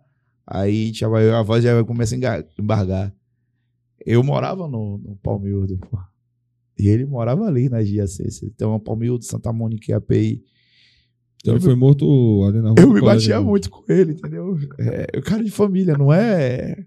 [0.47, 3.13] Aí já vai, a voz já começa a embargar.
[4.05, 6.09] Eu morava no, no Palmeirdo, porra.
[6.79, 8.23] E ele morava ali na GAC.
[8.43, 10.41] Então, o Palmeirdo, Santa Mônica e API.
[11.45, 12.05] ele Eu foi morto
[12.47, 12.79] ali na rua.
[12.79, 13.45] Eu me batia né?
[13.45, 14.57] muito com ele, entendeu?
[14.79, 16.85] É, o cara de família, não é.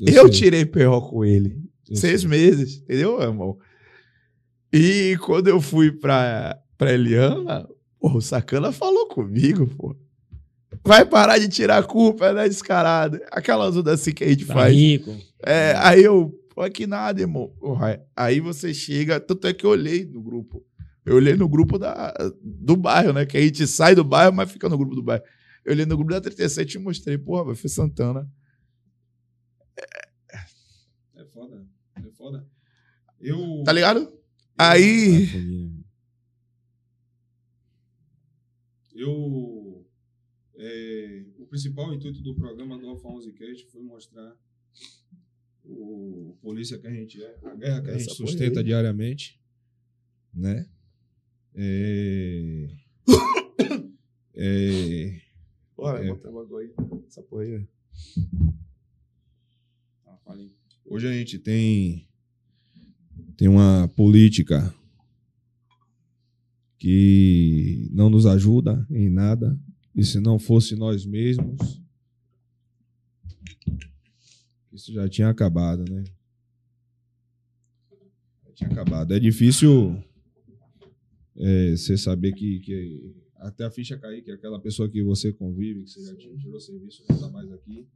[0.00, 1.56] Eu, sei, tirei PO com ele.
[1.88, 2.30] eu seis sei.
[2.30, 3.58] meses, entendeu, irmão?
[4.72, 7.68] E quando eu fui pra, pra Eliana,
[8.00, 9.94] pô, o Sacana falou comigo, pô.
[10.84, 13.20] Vai parar de tirar a culpa, né, descarado?
[13.30, 14.74] Aquelas ondas assim que a gente Tá faz.
[14.74, 15.14] rico.
[15.44, 17.52] É, aí eu, Pô, que nada, irmão.
[18.14, 20.64] Aí você chega, tanto é que eu olhei no grupo.
[21.04, 23.26] Eu olhei no grupo da, do bairro, né?
[23.26, 25.24] Que a gente sai do bairro, mas fica no grupo do bairro.
[25.64, 28.30] Eu olhei no grupo da 37 e mostrei, porra, vai foi Santana.
[31.14, 31.66] É foda.
[31.96, 32.46] É foda.
[33.20, 33.62] Eu.
[33.64, 34.12] Tá ligado?
[34.58, 35.28] Aí.
[38.94, 39.86] Eu.
[40.56, 44.36] é, o principal intuito do programa do Alfa 11 Cast foi mostrar
[45.64, 48.64] o polícia que a gente é, a guerra que a Essa gente sustenta aí.
[48.64, 49.40] diariamente,
[50.34, 50.66] né?
[51.54, 52.68] É,
[54.34, 55.20] é,
[55.76, 56.08] vai É.
[56.08, 56.72] botar logo aí.
[57.06, 57.66] Essa porra aí.
[60.84, 62.06] Hoje a gente tem
[63.36, 64.74] tem uma política
[66.78, 69.58] que não nos ajuda em nada
[69.94, 71.80] e se não fosse nós mesmos
[74.72, 76.04] isso já tinha acabado, né?
[78.46, 79.12] Já tinha acabado.
[79.12, 80.02] É difícil
[81.36, 85.32] é, você saber que, que até a ficha cair, que é aquela pessoa que você
[85.32, 87.86] convive, que você já tirou serviço, não está mais aqui.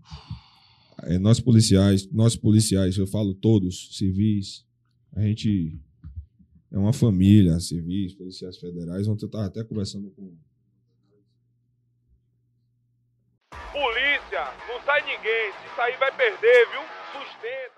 [1.05, 4.65] É, nós policiais, nós policiais, eu falo todos, civis,
[5.13, 5.79] a gente
[6.71, 9.07] é uma família, civis, policiais federais.
[9.07, 10.37] Ontem eu estava até conversando com.
[14.69, 15.53] Não sai ninguém.
[15.53, 16.83] Se sair vai perder, viu?
[17.13, 17.76] Sustenta,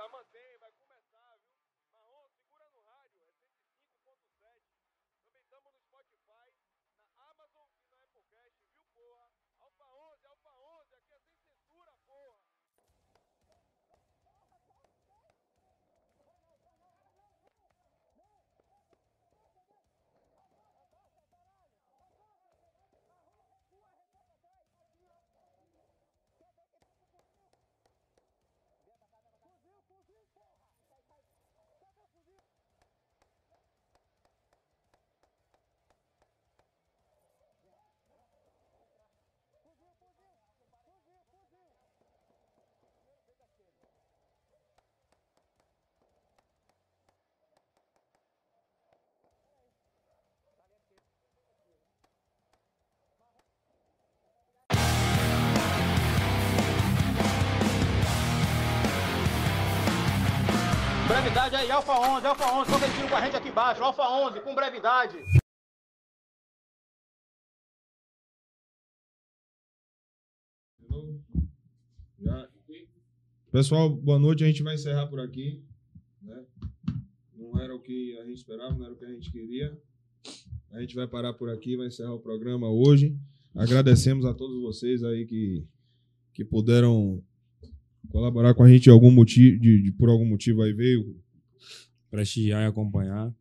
[61.39, 64.57] Brevidade aí, Alfa 11, Alfa 11, competindo com a gente aqui embaixo, Alfa 11, com
[64.57, 65.16] brevidade.
[73.51, 74.45] Pessoal, boa noite.
[74.45, 75.62] A gente vai encerrar por aqui.
[76.22, 76.43] Né?
[77.36, 79.76] Não era o que a gente esperava, não era o que a gente queria.
[80.70, 83.16] A gente vai parar por aqui, vai encerrar o programa hoje.
[83.55, 85.64] Agradecemos a todos vocês aí que,
[86.34, 87.22] que puderam
[88.11, 91.16] colaborar com a gente algum motivo, de, de- por algum motivo aí veio.
[92.11, 93.33] Prestigiar e acompanhar.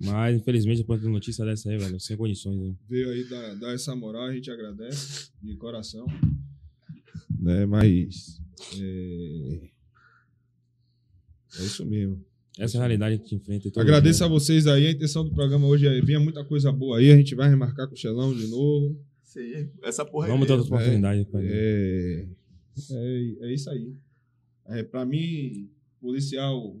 [0.00, 2.56] Mas, infelizmente, depois de notícia dessa aí, velho, sem condições.
[2.56, 2.78] Hein?
[2.88, 6.06] veio aí dar, dar essa moral, a gente agradece de coração.
[7.38, 7.66] Né?
[7.66, 8.40] Mas
[8.80, 9.60] é,
[11.58, 12.24] é isso mesmo.
[12.58, 13.70] Essa é a realidade que a gente enfrenta.
[13.70, 14.26] todo Agradeço dia.
[14.26, 14.86] a vocês aí.
[14.86, 17.10] A intenção do programa hoje é vinha muita coisa boa aí.
[17.10, 18.96] A gente vai remarcar com o Xelão de novo.
[19.22, 20.58] Sim, essa porra Vamos ter aí.
[20.58, 21.24] outras oportunidades.
[21.26, 21.44] pai.
[21.48, 22.26] É,
[22.92, 23.92] é, é isso aí.
[24.66, 25.68] É, para mim,
[26.00, 26.76] policial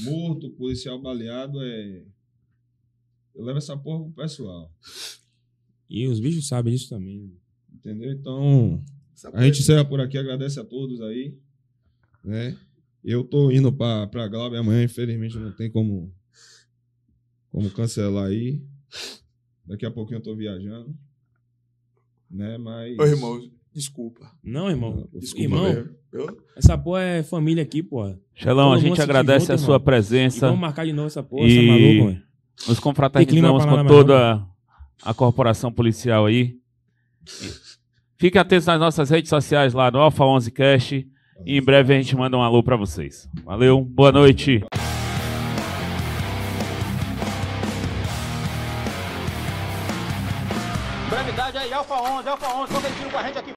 [0.00, 2.04] morto, policial baleado é.
[3.34, 4.72] Eu levo essa porra pro pessoal.
[5.88, 7.32] E os bichos sabem disso também.
[7.72, 8.12] Entendeu?
[8.12, 10.18] Então, Essa a gente encerra por aqui.
[10.18, 11.36] Agradece a todos aí.
[12.24, 12.56] Né?
[13.02, 16.12] Eu tô indo pra, pra Glauber amanhã, infelizmente não tem como,
[17.50, 18.62] como cancelar aí.
[19.64, 20.94] Daqui a pouquinho eu tô viajando.
[22.30, 22.58] Né?
[22.58, 22.98] Mas.
[22.98, 24.30] Ô, irmão, desculpa.
[24.42, 25.08] Não, irmão.
[25.14, 25.86] Desculpa irmão.
[26.12, 28.18] Eu- essa porra é família aqui, porra.
[28.34, 29.80] Xelão, a gente agradece junta, a sua irmão.
[29.82, 30.46] E presença.
[30.46, 32.22] vamos marcar de novo essa porra, E- você é maluco, velho?
[32.68, 34.46] Nos confraternizamos com toda
[35.02, 36.56] a corporação policial aí.
[38.18, 40.92] Fiquem atentos nas nossas redes sociais lá no Alfa 11 Cash.
[40.92, 43.26] E em breve a gente manda um alô pra vocês.
[43.44, 44.62] Valeu, boa noite.
[51.08, 53.48] Brevidade aí, Alfa 11, Alfa 11, competindo com a gente aqui